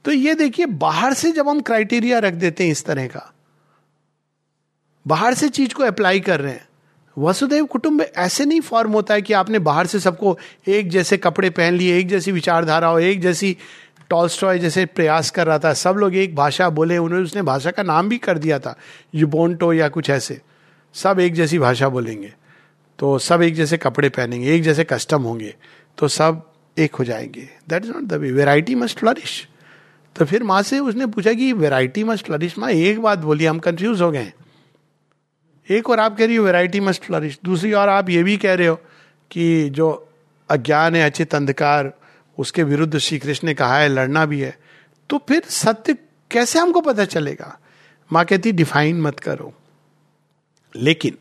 तो 0.05 0.13
ये 0.13 0.35
देखिए, 0.35 0.67
बाहर 0.67 1.15
से 1.15 1.33
जब 1.33 1.49
हम 1.49 1.61
क्राइटेरिया 1.61 2.19
रख 2.19 2.33
देते 2.33 2.65
हैं 2.65 2.71
इस 2.71 2.85
तरह 2.85 3.07
का, 3.07 3.33
बाहर 5.07 5.35
से 5.35 5.49
चीज़ 5.49 5.75
को 5.75 5.83
अप्लाई 5.83 6.21
कर 6.21 6.41
रहे 6.41 6.53
हैं, 6.53 6.69
वसुदेव 7.17 7.65
कुटुंब 7.65 8.01
ऐसे 8.01 8.45
नहीं 8.45 8.61
फॉर्म 8.61 8.93
होता 8.93 9.15
है 9.15 9.23
कि 9.23 9.33
आपने 9.33 9.59
बाहर 9.59 9.87
से 9.87 10.01
सबको 10.01 10.39
एक 10.69 10.89
जैसे 10.89 11.17
कपड़े 11.17 11.51
पहन 11.51 11.75
लिए, 11.75 11.99
एक 11.99 12.09
जैसी 12.09 12.33
विचारधारा 12.33 12.89
हो, 12.89 12.99
एक 12.99 13.21
जैसी 13.21 13.57
टॉलस्टॉय 14.11 14.59
जैसे 14.59 14.85
प्रयास 14.87 15.31
कर 15.31 15.47
रहा 15.47 15.59
था, 15.59 15.73
सब 15.73 15.95
लोग 15.95 16.15
एक 16.17 16.35
भाषा 16.35 16.69
बोले 16.69 16.99
उन्होंने 16.99 17.25
उसने 17.25 17.43
भाषा 17.43 17.71
का 17.71 17.83
नाम 17.83 18.09
भी 18.09 18.19
कर 18.19 18.39
दिया 18.39 18.59
था 18.59 18.77
युबोन्टो 19.15 19.73
या 19.73 19.89
कुछ 19.89 20.11
ऐसे, 20.11 20.41
सब 20.95 21.21
एक 21.21 21.35
जैसी 21.35 21.59
भाषा 21.59 21.89
बोलेंगे। 21.89 22.33
तो 23.01 23.19
सब 23.19 23.43
एक 23.43 23.55
जैसे 23.55 23.77
कपड़े 23.77 24.09
पहनेंगे, 24.09 24.55
एक 24.55 24.63
जैसे 24.63 24.85
कस्टम 24.85 25.23
होंगे 25.23 25.55
तो 25.99 26.09
सब 26.09 26.43
एक 26.79 26.95
हो 26.95 27.05
जाएँगे। 27.05 27.49
That 27.69 27.85
is 27.85 27.93
not 27.93 28.03
the 28.03 28.13
way 28.13 28.33
variety 28.33 28.75
must 28.75 28.99
flourish 28.99 29.47
तो 30.17 30.25
फिर 30.25 30.43
माँ 30.43 30.63
से 30.63 30.79
उसने 30.79 31.07
पूछा 31.07 31.33
कि 31.33 31.53
वेराइटी 31.53 32.05
मस्ट 32.05 32.27
फ्लरिश 32.27 32.59
माँ, 32.59 32.71
एक 32.71 33.01
बात 33.01 33.19
बोली, 33.19 33.45
हम 33.45 33.59
कंफ्यूज 33.59 34.01
हो 34.03 34.11
गए 34.11 34.33
एक 35.69 35.91
और 35.91 36.01
आप 36.01 36.17
कह 36.19 36.27
रही 36.27 36.37
हो 36.37 36.45
वेराइटी 36.45 36.81
मस्ट 36.81 37.03
फ्लरिश 37.03 37.39
दूसरी 37.45 37.73
और 37.73 37.89
आप 37.89 38.09
ये 38.11 38.23
भी 38.23 38.37
कह 38.37 38.55
रहे 38.55 38.67
हो 38.67 38.81
कि 39.31 39.71
जो 39.71 40.09
अज्ञान 40.51 40.97
है, 40.97 41.11
अचित 41.11 41.35
अंधकार, 41.35 41.93
उसके 42.39 42.63
विरुद्ध 42.63 42.99
श्री 42.99 43.19
कृष्ण 43.19 43.49
ने 43.49 43.55
कहा 43.55 43.79
है, 43.79 43.89
लड़ना 43.89 44.27
भी 44.27 44.41
है। 44.41 44.59
तो 45.11 45.19
फिर 45.29 45.43
सत्य 45.49 45.95
कैसे 46.31 46.59
हमको 46.59 46.81
पता 46.81 47.05
चलेगा? 47.05 47.59
माँ 48.13 48.25
कहती 48.25 48.53
डिफाइन 48.53 49.01
मत 49.01 49.21
करो। 49.21 49.53
लेकिन 50.77 51.17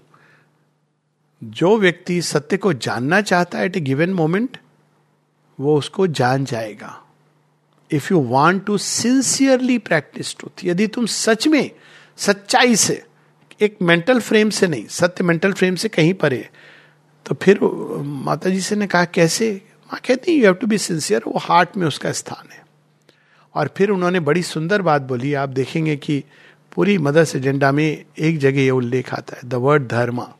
जो 1.41 1.77
व्यक्ति 1.77 2.21
सत्य 2.21 2.57
को 2.57 2.73
जानना 2.75 3.21
चाहता 3.21 3.57
है 3.57 3.65
एट 3.65 3.77
ए 3.77 3.79
गिवन 3.81 4.13
मोमेंट 4.13 4.57
वो 5.59 5.77
उसको 5.77 6.07
जान 6.09 6.45
जाएगा। 6.45 6.95
If 7.91 8.07
you 8.13 8.19
want 8.21 8.65
to 8.65 8.77
sincerely 8.77 9.77
practise 9.79 10.35
truth 10.37 10.65
यदि 10.65 10.87
तुम 10.87 11.05
सच 11.05 11.47
में, 11.47 11.71
सच्चाई 12.17 12.75
से, 12.75 13.03
एक 13.61 13.77
मेंटल 13.81 14.19
फ्रेम 14.19 14.49
से 14.49 14.67
नहीं, 14.67 14.85
सत्य 14.87 15.23
मेंटल 15.23 15.53
फ्रेम 15.53 15.75
से 15.75 15.89
कहीं 15.89 16.13
परे 16.13 16.47
तो 17.25 17.35
फिर 17.35 17.59
माता 17.61 18.49
जी 18.49 18.61
से 18.61 18.75
ने 18.75 18.87
कहा, 18.87 19.05
कैसे? 19.05 19.49
माँ 19.91 19.99
कहती 20.07 20.33
you 20.33 20.43
have 20.43 20.53
to 20.53 20.67
be 20.67 20.77
sincere 20.77 21.23
वो 21.27 21.39
हार्ट 21.39 21.77
में 21.77 21.85
उसका 21.87 22.11
स्थान 22.11 22.51
है। 22.51 22.63
और 23.55 23.69
फिर 23.77 23.89
उन्होंने 23.89 24.19
बड़ी 24.19 24.43
सुंदर 24.43 24.81
बात 24.81 25.01
बोली, 25.01 25.33
आप 25.33 25.49
देखेंगे 25.49 25.95
कि 25.95 26.23
पूरी 26.75 26.97
मदर्स 26.97 27.35
एजेंडा 27.35 27.71
में 27.71 28.03
एक 28.19 28.37
जगह 28.39 28.61
ये 28.61 28.69
उल्लेख 28.71 29.13
आता 29.13 29.37
है 29.37 29.49
द 29.49 29.53
वर्ड 29.55 29.87
धर्मा 29.87 30.33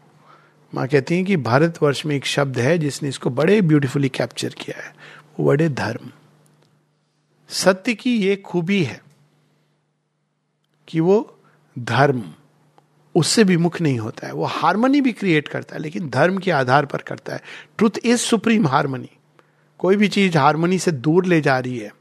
माँ 0.76 0.88
कहती 0.88 1.16
हैं 1.16 1.26
कि 1.26 1.38
भारतवर्ष 1.38 2.06
में 2.06 2.16
एक 2.16 2.26
शब्द 2.26 2.60
है 2.60 2.78
जिसने 2.78 3.10
इसको 3.10 3.30
बड़े 3.30 3.62
ब्यूटीफुली 3.62 4.10
कैप्चर 4.10 4.50
किया 4.50 4.86
है। 4.86 4.96
वो 5.40 5.46
बड़े 5.46 5.70
धर्म। 5.70 6.12
सत्य 7.50 7.94
की 7.94 8.18
ये 8.18 8.36
खूबी 8.36 8.84
है 8.84 9.02
कि 10.88 11.00
वो 11.00 11.40
धर्म, 11.80 12.24
उससे 13.16 13.44
विमुख 13.44 13.82
नहीं 13.82 14.00
होता 14.00 14.28
है। 14.28 14.34
वो 14.34 14.46
हारमोनी 14.46 15.02
भी 15.02 15.12
क्रिएट 15.12 15.48
करता 15.48 15.76
है, 15.76 15.82
लेकिन 15.82 16.10
धर्म 16.10 16.38
के 16.38 16.52
आधार 16.52 16.86
पर 16.86 16.98
करता 16.98 17.34
है। 17.34 17.42
ट्रुथ 17.78 17.92
इज़ 18.06 18.18
सुप्रीम 18.18 18.68
हारमोनी 18.68 19.10
कोई 19.78 19.96
भी 19.96 20.08
चीज़ 20.08 20.38
हारमोनी 20.38 20.80
से 20.80 20.92
दूर 20.92 21.26
ले 21.26 21.42
जा 21.42 21.60
रही 21.60 21.78
है। 21.78 21.96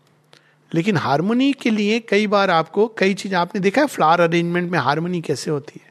लेकिन 0.75 0.97
हारमोनी 0.97 1.53
के 1.53 1.71
लिए 1.71 2.01
कई 2.01 2.27
बार 2.27 2.51
आपको 2.51 2.95
कई 2.99 3.15
चीज़, 3.15 3.35
आपने 3.35 3.61
देखा 3.61 3.81
है 3.81 3.87
फ्लावर 3.87 4.21
अरेंजमेंट 4.21 4.73
में 4.73 4.79
हारमोनी 4.79 5.21
कैसे 5.21 5.51
होती 5.51 5.81
है? 5.85 5.88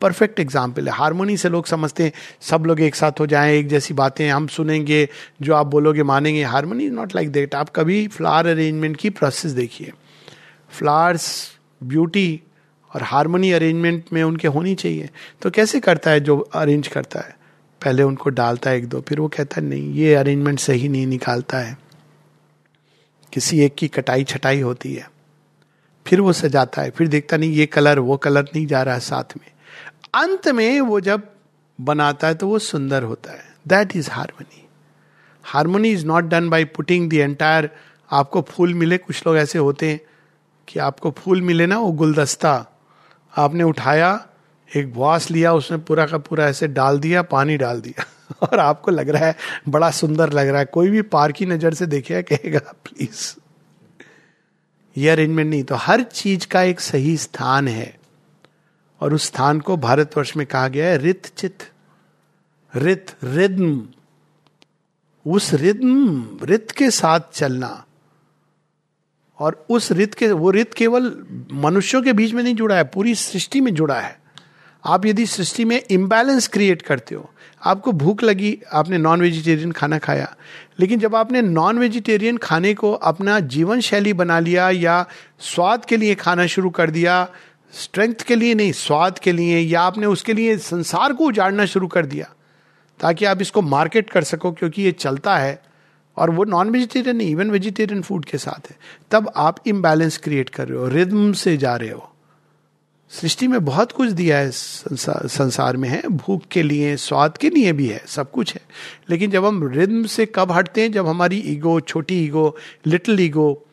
परफेक्ट 0.00 0.40
एग्ज़ाम्पल 0.40 0.88
है। 0.88 0.94
हारमोनी 0.94 1.36
से 1.36 1.48
लोग 1.48 1.66
समझते 1.66 2.04
हैं, 2.04 2.12
सब 2.40 2.64
लोग 2.66 2.80
एक 2.80 2.94
साथ 2.94 3.20
हो 3.20 3.26
जाएँ, 3.26 3.58
एक 3.58 3.68
जैसी 3.68 3.94
बातें 3.94 4.28
हम 4.30 4.46
सुनेंगे, 4.46 5.08
जो 5.42 5.54
आप 5.54 5.66
बोलोगे 5.66 6.02
मानेंगे। 6.02 6.42
Harmony 6.42 6.84
is 6.84 6.92
not 6.92 7.14
like 7.14 7.32
that 7.32 7.54
आप 7.54 7.68
कभी 7.68 8.08
फ्लावर 8.08 8.46
अरेंजमेंट 8.46 8.96
की 8.96 9.10
प्रोसेस 9.10 9.52
देखिए। 9.52 9.92
फ्लावर्स 10.70 11.50
ब्यूटी 11.82 12.40
और 12.94 13.02
हारमोनी 13.02 13.52
अरेंजमेंट 13.52 14.04
में 14.12 14.22
उनके 14.22 14.48
होनी 14.48 14.74
चाहिए। 14.74 15.10
तो 15.42 15.50
कैसे 15.50 15.80
करता 15.80 16.10
है 16.10 16.20
जो 16.20 16.38
अरेंज 16.38 16.88
करता 16.88 17.20
है? 17.20 17.36
पहले 17.84 18.02
उनको 18.02 18.30
डालता 18.30 18.70
है 18.70 18.76
एक 18.76 18.88
दो, 18.88 19.00
फिर 19.00 19.20
वो 19.20 19.28
कहता 19.28 19.60
है, 19.60 19.66
नहीं, 19.66 19.92
ये 19.92 20.14
अरेंजमेंट 20.14 20.58
सही 20.58 20.88
नहीं 20.88 21.06
निकालता 21.06 21.58
है। 21.58 21.78
किसी 23.32 23.60
एक 23.60 23.74
की 23.74 23.88
कटाई 23.88 24.24
छटाई 24.24 24.60
होती 24.60 24.94
है। 24.94 25.10
फिर 26.06 26.20
वो 26.20 26.32
सजाता 26.32 26.82
है, 26.82 26.90
फिर 26.90 27.08
देखता 27.08 27.36
नहीं, 27.36 27.52
ये 27.52 27.66
कलर 27.66 27.98
वो 27.98 28.16
कलर 28.16 28.42
नहीं 28.42 28.66
जा 28.66 28.82
रहा 28.82 28.94
है 28.94 29.00
साथ 29.00 29.36
में। 29.36 29.50
अंत 30.14 30.48
में 30.48 30.80
वो 30.80 31.00
जब 31.00 31.28
बनाता 31.80 32.26
है 32.26 32.34
तो 32.34 32.48
वो 32.48 32.58
सुंदर 32.58 33.02
होता 33.02 33.32
है। 33.32 33.44
That 33.68 33.96
is 33.96 34.10
harmony 34.10 34.68
harmony 35.44 35.90
is 35.90 36.06
not 36.06 36.24
done 36.24 36.50
by 36.50 36.64
putting 36.64 37.10
the 37.10 37.14
entire 37.14 37.70
आपको 38.12 38.42
फूल 38.42 38.74
मिले, 38.74 38.98
कुछ 38.98 39.26
लोग 39.26 39.36
ऐसे 39.36 39.58
होते 39.58 39.90
हैं 39.90 40.00
कि 40.68 40.80
आपको 40.80 41.10
फूल 41.10 41.42
मिले 41.42 41.66
ना, 41.66 41.78
वो 41.78 41.92
गुलदस्ता। 41.92 42.66
आपने 43.36 43.64
उठाया, 43.64 44.26
एक 44.76 44.92
वास 44.96 45.30
लिया, 45.30 45.52
उसमें 45.52 45.84
पूरा 45.84 46.06
का 46.06 46.18
पूरा 46.18 46.46
ऐसे 46.46 46.68
डाल 46.68 46.98
दिया, 46.98 47.22
पानी 47.22 47.56
डाल 47.56 47.80
दिया। 47.80 48.04
और 48.42 48.58
आपको 48.58 48.90
लग 48.90 49.08
रहा 49.08 49.26
है, 49.26 49.36
बड़ा 49.68 49.90
सुंदर 49.90 50.32
लग 50.32 50.48
रहा 50.48 50.58
है। 50.58 50.64
कोई 50.64 50.90
भी 50.90 51.02
पार 51.02 51.32
की 51.32 51.46
नज़र 51.46 51.74
से 51.74 51.86
देखेगा 51.86 52.20
कहेगा 52.20 52.58
प्लीज़ 52.58 53.34
ये 54.96 55.10
अरेंजमेंट 55.10 55.50
नहीं। 55.50 55.64
तो 55.64 55.74
हर 55.74 56.02
चीज़ 56.02 56.46
का 56.46 56.62
एक 56.62 56.80
सही 56.80 57.16
स्थान 57.16 57.68
है। 57.68 57.99
और 59.00 59.14
उस 59.14 59.24
स्थान 59.24 59.60
को 59.60 59.76
भारतवर्ष 59.76 60.36
में 60.36 60.46
कहा 60.46 60.68
गया 60.68 60.86
है 60.86 60.98
रित 60.98 61.26
चित 61.26 61.58
रित, 62.76 63.06
रिद्म। 63.24 63.88
उस 65.26 65.54
रिद्म, 65.54 66.38
रित 66.42 66.70
के 66.70 66.90
साथ 66.90 67.20
चलना। 67.32 67.84
और 69.38 69.66
उस 69.70 69.92
रित 69.92 70.14
के, 70.14 70.32
वो 70.32 70.50
रित 70.50 70.74
केवल 70.74 71.26
मनुष्यों 71.52 72.02
के 72.02 72.12
बीच 72.12 72.32
में 72.32 72.42
नहीं 72.42 72.54
जुड़ा 72.54 72.76
है, 72.76 72.84
पूरी 72.84 73.14
सृष्टि 73.14 73.60
में 73.60 73.74
जुड़ा 73.74 74.00
है। 74.00 74.20
आप 74.84 75.06
यदि 75.06 75.26
सृष्टि 75.26 75.64
में 75.64 75.82
इम्बैलेंस 75.90 76.48
क्रिएट 76.48 76.82
करते 76.82 77.14
हो, 77.14 77.30
आपको 77.64 77.92
भूख 77.92 78.22
लगी, 78.22 78.58
आपने 78.72 78.98
नॉन 78.98 79.20
वेजिटेरियन 79.20 79.72
खाना 79.72 79.98
खाया, 79.98 80.36
लेकिन 80.80 80.98
जब 80.98 81.14
आपने 81.14 81.42
नॉन 81.42 81.78
वेजिटेरियन 81.78 82.36
खाने 82.36 82.74
को 82.74 82.92
अपना 82.92 83.40
जीवन 83.40 83.80
शैली 83.80 84.12
बना 84.12 84.38
लिया 84.38 84.70
या 84.70 85.06
स्वाद 85.40 85.84
के 85.84 85.96
लिए 85.96 86.14
खाना 86.14 86.46
शुरू 86.46 86.70
कर 86.70 86.90
दिया 86.90 87.28
स्ट्रेंथ 87.72 88.14
के 88.14 88.34
लिए 88.34 88.54
नहीं 88.54 88.72
स्वाद 88.72 89.18
के 89.18 89.32
लिए 89.32 89.58
या 89.58 89.80
आपने 89.80 90.06
उसके 90.06 90.32
लिए 90.32 90.58
संसार 90.58 91.12
को 91.12 91.24
उजाड़ना 91.24 91.66
शुरू 91.66 91.86
कर 91.86 92.06
दिया 92.06 92.34
ताकि 93.00 93.24
आप 93.24 93.42
इसको 93.42 93.62
मार्केट 93.62 94.10
कर 94.10 94.24
सको 94.24 94.52
क्योंकि 94.52 94.82
ये 94.82 94.92
चलता 94.92 95.36
है 95.36 95.62
और 96.16 96.30
वो 96.30 96.44
नॉन 96.44 96.70
वेजिटेरियन 96.70 97.16
नहीं 97.16 97.30
इवन 97.30 97.50
वेजिटेरियन 97.50 98.02
फ़ूड 98.02 98.24
के 98.24 98.38
साथ 98.38 98.70
है। 98.70 98.76
तब 99.10 99.32
आप 99.36 99.56
इम्बैलेंस 99.66 100.18
क्रिएट 100.18 100.48
कर 100.48 100.68
रहे 100.68 100.78
हो 100.78 100.88
रिद्म 100.88 101.32
से 101.32 101.56
जा 101.56 101.76
रहे 101.76 101.90
हो। 101.90 102.06
सृष्टि 103.10 103.48
में 103.48 103.64
बहुत 103.64 103.92
कुछ 103.92 104.10
दिया 104.10 104.38
है 104.38 104.50
संसार, 104.50 105.28
संसार 105.28 105.76
में 105.76 105.88
है 105.88 106.02
भूख 106.08 106.42
के 106.50 106.62
लिए 106.62 106.96
स्वाद 106.96 107.36
के 107.36 107.50
लिए 107.50 107.72
भी 107.72 107.86
है 107.86 108.02
सब 108.06 108.30
कुछ 108.30 108.54
है। 108.54 108.60
लेकिन 109.10 109.30
जब 109.30 109.44
हम 109.44 109.68
रिद्म 109.68 110.06
से 110.06 110.26
कब 110.26 110.52
हटते 110.52 110.80
हैं 110.80 110.92
जब 110.92 111.06
हमारी 111.06 111.36
ईगो 111.36 111.80
छोटी 111.80 112.24
ईगो 112.24 112.56
लिटिल 112.86 113.20
ईगो 113.20 113.66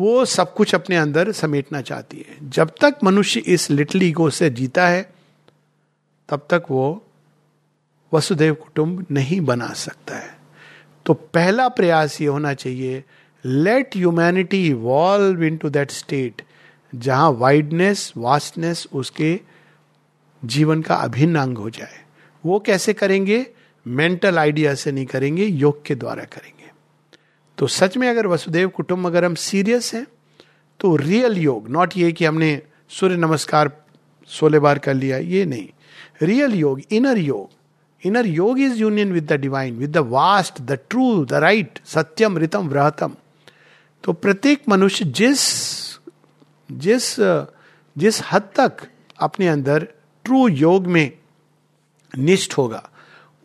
वो 0.00 0.24
सब 0.24 0.54
कुछ 0.54 0.74
अपने 0.74 0.96
अंदर 0.96 1.32
समेटना 1.32 1.80
चाहती 1.80 2.16
है। 2.16 2.50
जब 2.50 2.70
तक 2.80 2.94
मनुष्य 3.04 3.40
इस 3.40 3.70
लिटिल 3.70 4.02
ईगो 4.02 4.30
से 4.30 4.50
जीता 4.50 4.88
है, 4.88 5.14
तब 6.28 6.46
तक 6.50 6.64
वो 6.70 7.04
वसुदेव 8.12 8.54
कुटुंब 8.54 9.06
नहीं 9.10 9.40
बना 9.40 9.68
सकता 9.68 10.16
है। 10.16 10.38
तो 11.06 11.14
पहला 11.14 11.68
प्रयास 11.68 12.20
ये 12.20 12.26
होना 12.26 12.54
चाहिए 12.54 13.04
let 13.44 13.96
humanity 13.96 14.68
evolve 14.68 15.42
into 15.56 15.68
that 15.68 15.90
state 15.90 16.42
जहाँ 16.94 17.30
वाइडनेस 17.30 18.12
वास्टनेस 18.16 18.86
उसके 18.92 19.40
जीवन 20.44 20.82
का 20.82 20.94
अभिन्न 20.94 21.38
अंग 21.38 21.58
हो 21.58 21.70
जाए। 21.70 22.04
वो 22.46 22.60
कैसे 22.60 22.92
करेंगे? 22.92 23.46
मेंटल 23.86 24.38
आइडिया 24.38 24.74
से 24.74 24.92
नहीं 24.92 25.06
करेंगे, 25.06 25.44
योग 25.44 25.84
के 25.84 25.94
द्वारा 25.94 26.24
करेंगे। 26.24 26.53
तो 27.58 27.66
सच 27.66 27.96
में 27.96 28.08
अगर 28.08 28.26
वसुदेव 28.26 28.68
कुटुंब 28.68 29.06
अगर 29.06 29.24
हम 29.24 29.34
सीरियस 29.34 29.92
हैं 29.94 30.06
तो 30.80 30.94
रियल 30.96 31.38
योग 31.38 31.68
नॉट 31.70 31.96
ये 31.96 32.12
कि 32.12 32.24
हमने 32.24 32.60
सूर्य 32.90 33.16
नमस्कार 33.16 33.70
सोलह 34.30 34.60
बार 34.60 34.78
कर 34.78 34.94
लिया, 34.94 35.18
ये 35.18 35.44
नहीं। 35.44 35.68
रियल 36.22 36.54
योग 36.54 36.80
इनर 36.90 37.18
योग 37.18 38.06
इनर 38.06 38.26
योग 38.26 38.60
is 38.60 38.78
union 38.78 39.12
with 39.12 39.26
the 39.32 39.40
divine 39.40 39.76
with 39.78 39.92
the 39.92 39.98
vast 40.10 40.60
the 40.60 40.78
true 40.90 41.24
the 41.24 41.32
right 41.34 41.78
सत्यम 41.86 42.38
रितम 42.38 42.68
व्रहतम 42.68 43.14
तो 44.04 44.12
प्रत्येक 44.12 44.62
मनुष्य 44.68 45.04
जिस 45.04 45.42
जिस 46.72 47.14
जिस 47.96 48.20
हद 48.32 48.48
तक 48.56 48.86
अपने 49.18 49.48
अंदर 49.48 49.86
ट्रू 50.24 50.46
योग 50.48 50.86
में 50.86 51.10
निष्ठ 52.14 52.56
होगा, 52.58 52.88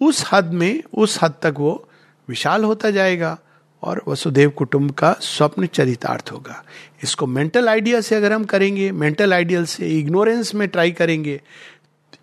उस 0.01 0.23
हद 0.31 0.53
में, 0.53 0.83
उस 0.93 1.17
हद 1.21 1.33
तक 1.41 1.55
वो 1.57 1.87
विशाल 2.27 2.63
होता 2.63 2.89
जाएगा। 2.91 3.37
और 3.83 4.01
वसुदेव 4.07 4.49
कुटुंब 4.49 4.91
का 4.91 5.11
स्वप्न 5.21 5.65
चरितार्थ 5.65 6.31
होगा। 6.31 6.63
इसको 7.03 7.27
मेंटल 7.27 7.69
आइडिया 7.69 8.01
से 8.01 8.15
अगर 8.15 8.33
हम 8.33 8.43
करेंगे 8.45 8.91
मेंटल 8.93 9.33
आइडियल 9.33 9.65
से 9.65 9.87
इग्नोरेंस 9.99 10.53
में 10.55 10.67
ट्राई 10.67 10.91
करेंगे 10.91 11.39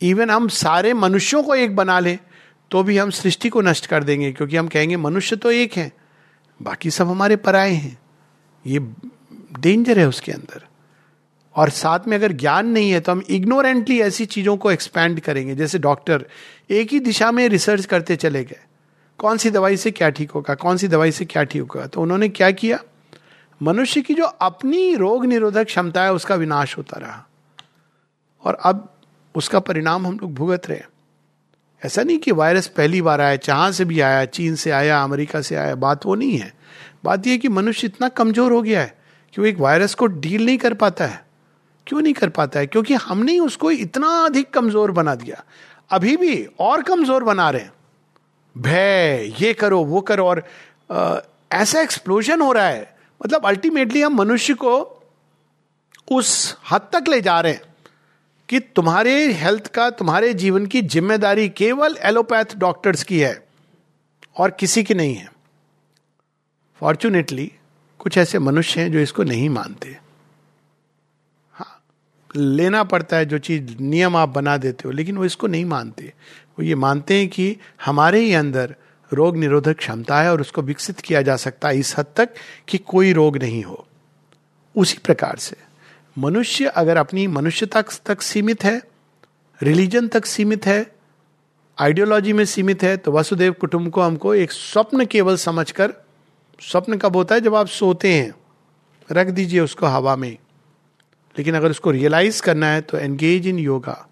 इवन 0.03 0.31
हम 0.31 0.49
सारे 0.51 0.93
मनुष्यों 0.95 1.43
को 1.43 1.55
एक 1.55 1.77
बना 1.77 1.99
लें 2.01 2.19
तो 2.71 2.83
भी 2.83 2.97
हम 2.99 3.11
सृष्टि 3.13 3.49
को 3.49 3.61
नष्ट 3.61 3.87
कर 3.87 4.05
देंगे, 4.05 4.31
क्योंकि 4.33 4.57
हम 4.57 4.69
कहेंगे 4.69 4.97
मनुष्य 4.99 5.37
तो 5.37 5.51
एक 5.51 5.73
है, 5.73 5.91
बाकी 6.61 6.91
सब 6.91 7.09
हमारे 7.09 7.37
पराए 7.39 7.73
हैं। 7.73 7.99
ये 8.65 8.79
डेंजर 9.61 9.99
है 9.99 10.09
उसके 10.09 10.33
अंदर। 10.33 10.67
और 11.57 11.71
साथ 11.71 12.07
में 12.09 12.17
अगर 12.17 12.33
ज्ञान 12.35 12.67
नहीं 12.69 12.91
है 12.91 13.01
तो 13.01 13.13
हम 13.13 13.23
इग्नोरेंटली 13.31 14.01
ऐसी 14.01 14.25
चीज़ों 14.27 14.57
को 14.57 14.71
एक्सपैंड 14.71 15.21
करेंगे, 15.21 15.55
जैसे 15.55 15.79
डॉक्टर 15.79 16.25
एक 16.71 16.93
ही 16.93 17.01
दिशा 17.01 17.31
में 17.33 17.49
रिसर्च 17.49 17.87
करते 17.87 18.17
चले 18.17 18.45
गए। 18.45 18.61
कौन 19.19 19.37
सी 19.37 19.51
दवाई 19.51 19.77
से 19.77 19.91
क्या 19.91 20.11
ठीक 20.11 20.31
होगा, 20.31 20.55
कौन 20.55 20.77
सी 20.77 20.89
दवाई 20.89 21.13
से 21.13 21.25
क्या 21.25 21.45
ठीक 21.45 21.63
होगा? 21.63 21.87
तो 21.87 22.03
उन्होंने 22.03 22.29
क्या 22.29 22.51
किया? 22.51 22.79
मनुष्य 23.63 24.01
की 24.01 24.15
जो 24.15 24.25
अपनी 24.25 24.95
रोग 24.95 25.27
निरोधक 25.27 25.65
क्षमता 25.65 26.03
है, 26.03 26.13
उसका 26.13 26.35
विनाश 26.35 26.79
होता 26.79 26.99
रहा। 26.99 27.27
और 28.45 28.55
अब 28.55 28.93
उसका 29.35 29.59
परिणाम 29.59 30.07
हम 30.07 30.19
लोग 30.19 30.35
भुगत 30.35 30.67
रहे 30.67 30.81
ऐसा 31.83 32.03
नहीं 32.03 32.19
कि 32.19 32.33
वायरस 32.33 32.67
पहली 32.67 33.03
बार 33.03 33.21
आया, 33.21 33.37
जहाँ 33.37 33.73
से 33.73 33.85
भी 33.85 34.01
आया, 34.01 34.25
चीन 34.25 34.55
से 34.55 34.71
आया, 34.71 35.03
अमेरिका 35.03 35.41
से 35.41 35.57
आया, 35.57 35.75
बात 35.75 36.07
वो 36.07 36.15
नहीं 36.15 36.39
है। 36.39 36.53
बात 37.05 37.27
यह 37.27 37.37
कि 37.37 37.49
मनुष्य 37.49 37.87
इतना 37.87 38.09
कमज़ोर 38.09 38.53
हो 38.53 38.63
गया 38.63 38.81
है 38.81 38.99
कि 39.35 39.41
वो 39.41 39.47
एक 39.47 39.59
वायरस 39.59 39.95
को 39.95 40.07
डील 40.07 40.47
नहीं 40.47 40.59
कर 40.59 40.75
पाता 40.75 41.07
है। 41.07 41.27
क्यों 41.87 42.01
नहीं 42.01 42.15
कर 42.15 42.29
पाता 42.29 42.61
है? 42.61 42.67
क्योंकि 42.67 42.95
हमने 42.95 43.39
उसको 43.39 43.71
इतना 43.71 44.09
अधिक 44.09 44.51
कमज़ोर 44.51 44.91
बना 44.91 45.15
दिया। 45.15 45.45
अभी 45.91 46.17
भी 46.17 46.49
और 46.61 46.83
कमज़ोर 46.83 47.25
बना 47.25 47.51
रहे 47.51 47.63
हैं। 47.63 47.73
भय 48.57 49.33
ये 49.41 49.53
करो 49.55 49.83
वो 49.85 50.01
करो 50.01 50.27
और 50.27 50.43
आ, 50.91 51.19
ऐसा 51.53 51.81
एक्सप्लोजन 51.81 52.41
हो 52.41 52.53
रहा 52.53 52.67
है। 52.67 52.95
मतलब 53.21 53.47
अल्टीमेटली 53.47 54.03
हम 54.03 54.15
मनुष्य 54.15 54.55
को 54.55 54.77
उस 56.09 56.57
हद 56.71 56.89
तक 56.93 57.09
ले 57.09 57.21
जा 57.21 57.41
रहे 57.41 57.53
हैं 57.53 57.63
कि 58.49 58.59
तुम्हारे 58.77 59.13
हेल्थ 59.33 59.67
का 59.67 59.89
तुम्हारे 59.91 60.33
जीवन 60.35 60.67
की 60.67 60.83
ज़िम्मेदारी 60.85 61.49
केवल 61.49 61.97
एलोपैथ 62.03 62.57
डॉक्टर्स 62.57 63.03
की 63.03 63.19
है 63.21 63.47
और 64.37 64.51
किसी 64.51 64.83
की 64.83 64.95
नहीं 64.95 65.15
है। 65.15 65.29
फॉर्चुनेटली 66.81 67.51
कुछ 68.01 68.19
ऐसे 68.19 68.39
मनुष्य 68.39 68.81
हैं 68.81 68.93
जो 68.93 68.99
इसको 68.99 69.23
नहीं 69.25 69.49
मानते। 69.51 69.97
हाँ 71.55 71.83
लेना 72.37 72.83
पड़ता 72.85 73.17
है 73.17 73.27
जो 73.27 73.39
चीज़ 73.39 73.77
नियम 73.81 74.17
आप 74.17 74.29
बना 74.29 74.57
देते 74.57 74.89
हो 74.89 74.93
लेकिन 74.93 75.17
वो 75.17 75.25
इसको 75.25 75.47
नहीं 75.47 75.65
मानते। 75.65 76.13
वो 76.59 76.65
ये 76.65 76.75
मानते 76.75 77.15
हैं 77.15 77.29
कि 77.29 77.57
हमारे 77.85 78.21
ही 78.21 78.33
अंदर 78.35 78.75
रोग 79.13 79.37
निरोधक 79.37 79.77
क्षमता 79.77 80.21
है 80.21 80.33
और 80.33 80.41
उसको 80.41 80.63
विकसित 80.63 81.01
किया 81.01 81.23
जा 81.23 81.37
सकता 81.37 81.69
है 81.69 81.79
इस 81.79 81.95
हद 81.99 82.07
तक 82.17 82.35
कि 82.69 82.79
कोई 82.79 83.13
रोग 83.13 83.37
नहीं 83.37 83.63
हो। 83.63 83.87
उसी 84.77 84.99
प्रकार 85.05 85.37
से 85.37 85.57
मनुष्य 86.19 86.65
अगर 86.67 86.97
अपनी 86.97 87.27
मनुष्यता 87.27 87.83
तक 88.07 88.23
सीमित 88.23 88.65
है, 88.65 88.83
रिलीजन 89.61 90.09
तक 90.09 90.27
सीमित 90.27 90.67
है, 90.67 90.87
आइडियोलॉजी 91.79 92.33
में 92.33 92.45
सीमित 92.45 92.83
है 92.83 92.97
तो 92.97 93.13
वसुदेव 93.13 93.53
कुटुंब 93.53 93.91
को 93.91 94.01
हमको 94.01 94.35
एक 94.35 94.53
स्वप्न 94.53 95.07
केवल 95.07 95.37
समझकर, 95.37 95.93
स्वप्न 96.61 96.97
कब 96.97 97.17
होता 97.17 97.35
है 97.35 97.41
जब 97.41 97.55
आप 97.55 97.67
सोते 97.67 98.13
हैं, 98.15 98.35
रख 99.13 99.27
दीजिए 99.27 99.61
उसको 99.61 99.87
हवा 99.87 100.17
में। 100.17 100.37
लेकिन 101.37 101.55
अगर 101.55 101.71
उसको 101.71 101.91
रियलाइज़ 101.91 102.43
करना 102.43 102.67
है 102.67 102.81
तो 102.81 102.99
एंगेज 102.99 103.47
इन 103.47 103.59
योगा 103.59 104.07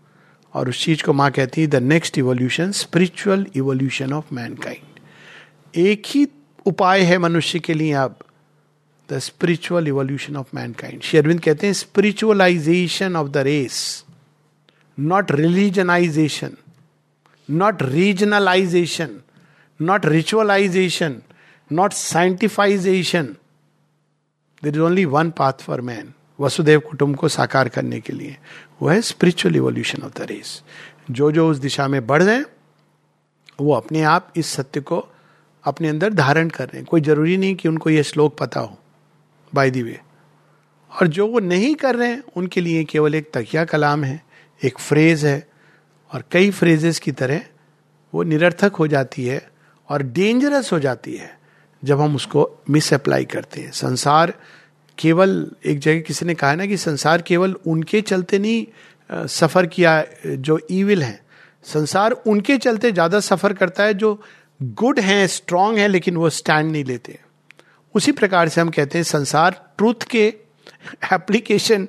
और 0.55 0.69
उस 0.69 0.85
चीज़ 0.85 1.03
को 1.05 1.13
माँ 1.13 1.31
कहती 1.31 1.61
है 1.61 1.67
the 1.67 1.83
next 1.85 2.19
evolution 2.19 2.73
spiritual 2.73 3.47
evolution 3.57 4.13
of 4.13 4.35
mankind 4.35 5.79
एक 5.79 6.03
ही 6.07 6.27
उपाय 6.67 7.03
है 7.03 7.19
मनुष्य 7.19 7.59
के 7.59 7.75
लिए 7.75 7.93
अब 8.03 8.17
the 9.09 9.19
spiritual 9.21 9.89
evolution 9.89 10.37
of 10.37 10.55
mankind 10.55 11.03
Shri Aurobindo 11.03 11.41
कहते 11.41 11.67
हैं 11.67 11.75
spiritualisation 11.75 13.17
of 13.17 13.29
the 13.29 13.37
race 13.47 13.83
not 14.99 15.33
religionisation 15.33 16.57
not 17.49 17.83
regionalisation 17.83 19.21
not 19.81 20.07
ritualisation 20.07 21.21
not 21.71 21.93
scientifisation 21.93 23.35
there 24.63 24.75
is 24.75 24.81
only 24.81 25.05
one 25.05 25.31
path 25.31 25.63
for 25.63 25.81
man 25.81 26.13
Vasudev 26.39 26.81
कुटुंब 26.81 27.17
को 27.17 27.29
साकार 27.29 27.69
करने 27.69 28.01
के 28.01 28.13
लिए। 28.13 28.37
वो 28.83 28.89
है 28.89 29.01
spiritual 29.03 29.57
evolution 29.57 30.03
of 30.03 30.19
the 30.19 30.23
race 30.23 30.63
जो 31.11 31.31
जो 31.33 31.49
उस 31.51 31.59
दिशा 31.59 31.89
में 31.89 32.07
बढ़ 32.07 32.23
रहे 32.23 32.43
वो 33.61 33.75
अपने 33.75 34.03
आप 34.03 34.33
इस 34.37 34.47
सत्य 34.47 34.81
को 34.81 35.07
अपने 35.65 35.89
अंदर 35.89 36.13
धारण 36.13 36.49
कर 36.49 36.65
रहे 36.65 36.79
हैं। 36.79 36.87
कोई 36.87 37.01
ज़रूरी 37.01 37.37
नहीं 37.37 37.55
कि 37.55 37.69
उनको 37.69 37.91
ये 37.91 38.03
श्लोक 38.03 38.37
पता 38.39 38.61
हो 38.61 38.79
बाय 39.55 39.71
दी 39.71 39.83
वे 39.83 40.01
और 40.93 41.07
जो 41.07 41.27
वो 41.27 41.39
नहीं 41.39 41.75
कर 41.75 41.97
रहे 41.97 42.09
हैं, 42.09 42.23
उनके 42.37 42.61
लिए 42.61 42.85
केवल 42.85 43.15
एक 43.15 43.31
तकिया 43.35 43.65
कलाम 43.65 44.05
है, 44.05 44.23
एक 44.63 44.79
फ्रेज 44.79 45.25
है, 45.25 45.49
और 46.13 46.25
कई 46.31 46.51
फ्रेजेस 46.51 46.99
की 46.99 47.13
तरह 47.13 47.41
वो 48.15 48.23
निरर्थक 48.23 48.77
हो 48.77 48.87
जाती 48.87 49.25
है 49.27 49.51
और 49.89 50.03
डेंजरस 50.03 50.73
हो 50.73 50.79
जाती 50.79 51.15
है 51.15 51.39
जब 51.85 52.01
हम 52.01 52.15
उसको 52.17 52.51
मिस 52.71 52.93
अप्लाई 52.95 53.25
करते 53.25 53.61
हैं। 53.61 53.71
संसार 53.71 54.35
केवल 54.99 55.47
एक 55.67 55.79
जगह 55.79 56.01
किसी 56.01 56.27
ने 56.27 56.35
कहा 56.35 56.55
ना 56.55 56.67
कि 56.67 56.77
संसार 56.77 57.23
केवल 57.23 57.55
उनके 57.67 58.01
चलते 58.03 58.39
नहीं 58.39 59.27
सफ़र 59.29 59.67
किया, 59.67 60.05
जो 60.27 60.59
ईविल 60.71 61.03
है। 61.03 61.21
संसार 61.65 62.13
उनके 62.13 62.57
चलते 62.59 62.93
ज़्यादा 62.93 63.21
सफ़र 63.21 63.53
करता 63.53 63.85
है, 63.85 63.95
जो 63.95 64.23
गुड 64.61 64.99
हैं 65.01 65.27
स्ट्रांग 65.27 65.79
हैं, 65.79 65.89
लेकिन 65.89 66.17
वो 66.17 66.31
स्टैंड 66.31 66.71
नहीं 66.73 66.85
लेते। 66.85 67.19
उसी 67.95 68.13
प्रकार 68.13 68.49
से 68.49 68.61
हम 68.61 68.71
कहते 68.71 68.99
हैं, 68.99 69.03
संसार 69.05 69.61
ट्रुथ 69.79 70.07
के 70.11 70.27
एप्लीकेशन 71.13 71.89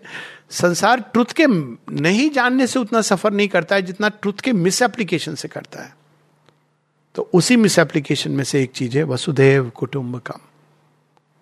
संसार 0.51 0.99
ट्रुथ 1.13 1.31
के 1.35 1.45
नहीं 1.47 2.29
जानने 2.29 2.67
से 2.67 2.79
उतना 2.79 3.01
सफ़र 3.01 3.31
नहीं 3.31 3.47
करता 3.47 3.75
है, 3.75 3.81
जितना 3.81 4.09
ट्रुथ 4.11 4.41
के 4.43 4.53
मिस 4.53 4.81
एप्लीकेशन 4.81 5.35
से 5.35 5.47
करता 5.47 5.83
है। 5.83 5.93
तो 7.15 7.29
उसी 7.33 7.55
मिस 7.55 7.79
एप्लीकेशन 7.79 8.31
में 8.31 8.43
से 8.43 8.61
एक 8.63 8.71
चीज़ 8.71 8.97
है 8.97 9.03
वसुदेव 9.03 9.69
कुटुंबकम। 9.69 10.39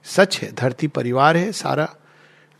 सच 0.05 0.37
है, 0.37 0.51
धरती 0.51 0.87
परिवार 0.87 1.37
है 1.37 1.51
सारा, 1.51 1.87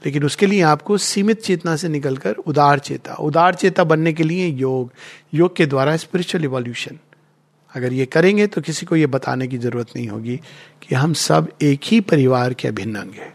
लेकिन 0.01 0.23
उसके 0.23 0.45
लिए 0.45 0.61
आपको 0.63 0.97
सीमित 0.97 1.41
चेतना 1.41 1.75
से 1.75 1.89
निकलकर 1.89 2.35
उदार 2.43 2.79
चेता 2.79 3.13
उदार 3.15 3.55
चेता 3.55 3.83
बनने 3.83 4.13
के 4.13 4.23
लिए 4.23 4.47
योग 4.47 4.91
योग 5.33 5.55
के 5.55 5.65
द्वारा 5.65 5.95
स्पिरिचुअल 5.97 6.43
इवोल्यूशन 6.43 6.99
अगर 7.73 7.93
ये 7.93 8.05
करेंगे 8.05 8.47
तो 8.47 8.61
किसी 8.61 8.85
को 8.85 8.95
ये 8.95 9.07
बताने 9.07 9.47
की 9.47 9.57
ज़रूरत 9.57 9.95
नहीं 9.95 10.07
होगी 10.07 10.35
कि 10.81 10.95
हम 10.95 11.13
सब 11.13 11.51
एक 11.61 11.79
ही 11.83 11.99
परिवार 12.01 12.53
के 12.53 12.67
अभिन्न 12.67 12.95
अंग 12.95 13.13
हैं। 13.13 13.33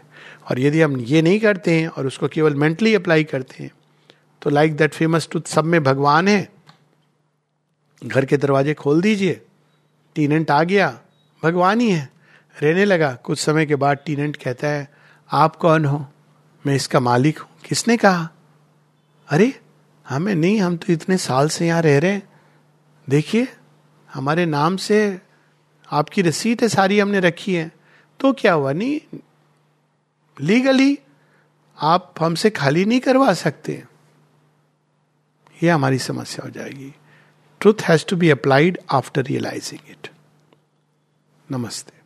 और 0.49 0.59
यदि 0.59 0.81
हम 0.81 0.95
ये 0.99 1.21
नहीं 1.21 1.39
करते 1.39 1.73
हैं 1.73 1.87
और 1.87 2.07
उसको 2.07 2.27
केवल 2.27 2.55
मेंटली 2.55 2.93
अप्लाई 2.95 3.23
करते 3.23 3.63
हैं 3.63 3.71
तो 4.41 4.49
लाइक 4.49 4.75
दैट 4.77 4.93
फ़ेमस 4.93 5.27
टू 5.31 5.41
सब 5.47 5.65
में 5.65 5.83
भगवान 5.83 6.27
है। 6.27 6.47
घर 8.01 8.25
के 8.25 8.37
दरवाजे 8.37 8.73
खोल 8.73 9.01
दीजिए, 9.01 9.41
टीनेंट 10.15 10.51
आ 10.51 10.63
गया, 10.63 10.99
भगवान 11.43 11.79
ही 11.81 11.89
है। 11.91 12.09
रहने 12.61 12.85
लगा। 12.85 13.13
कुछ 13.13 13.39
समय 13.39 13.65
के 13.65 13.75
बाद 13.75 13.97
टीनेंट 14.05 14.35
कहता 14.35 14.67
है, 14.67 14.93
आप 15.31 15.55
कौन 15.55 15.85
हो? 15.85 16.13
मैं 16.65 16.75
इसका 16.75 16.99
मालिक 16.99 17.39
हूँ। 17.39 17.49
किसने 17.65 17.97
कहा? 17.97 18.29
अरे, 19.29 19.59
हमें 20.09 20.35
नहीं, 20.35 20.61
हम 20.61 20.77
तो 20.77 20.93
इतने 20.93 21.17
साल 21.17 21.49
से 21.49 21.67
यहाँ 21.67 21.81
रह 21.81 21.99
रहे 21.99 22.11
हैं। 22.11 22.29
देखिए, 23.09 23.47
हमारे 24.13 24.45
नाम 24.45 24.77
से 24.77 25.21
आपकी 25.91 26.21
रसीद 26.21 26.61
है, 26.61 26.69
सारी 26.69 26.99
हमने 26.99 27.19
रखी 27.19 27.55
है। 27.55 27.71
तो 28.19 28.33
क्या 28.33 28.53
हुआ? 28.53 28.71
नहीं 28.73 29.17
लीगली 30.41 30.99
आप 31.81 32.13
हमसे 32.19 32.49
खाली 32.49 32.85
नहीं 32.85 32.99
करवा 32.99 33.33
सकते। 33.33 33.83
ये 35.63 35.69
हमारी 35.69 35.99
समस्या 35.99 36.45
हो 36.45 36.51
जाएगी। 36.51 36.95
Truth 37.59 37.73
has 37.81 38.05
to 38.09 38.15
be 38.15 38.29
applied 38.29 38.79
after 38.91 39.21
realising 39.21 39.81
it 39.89 40.07
नमस्ते। 41.51 41.98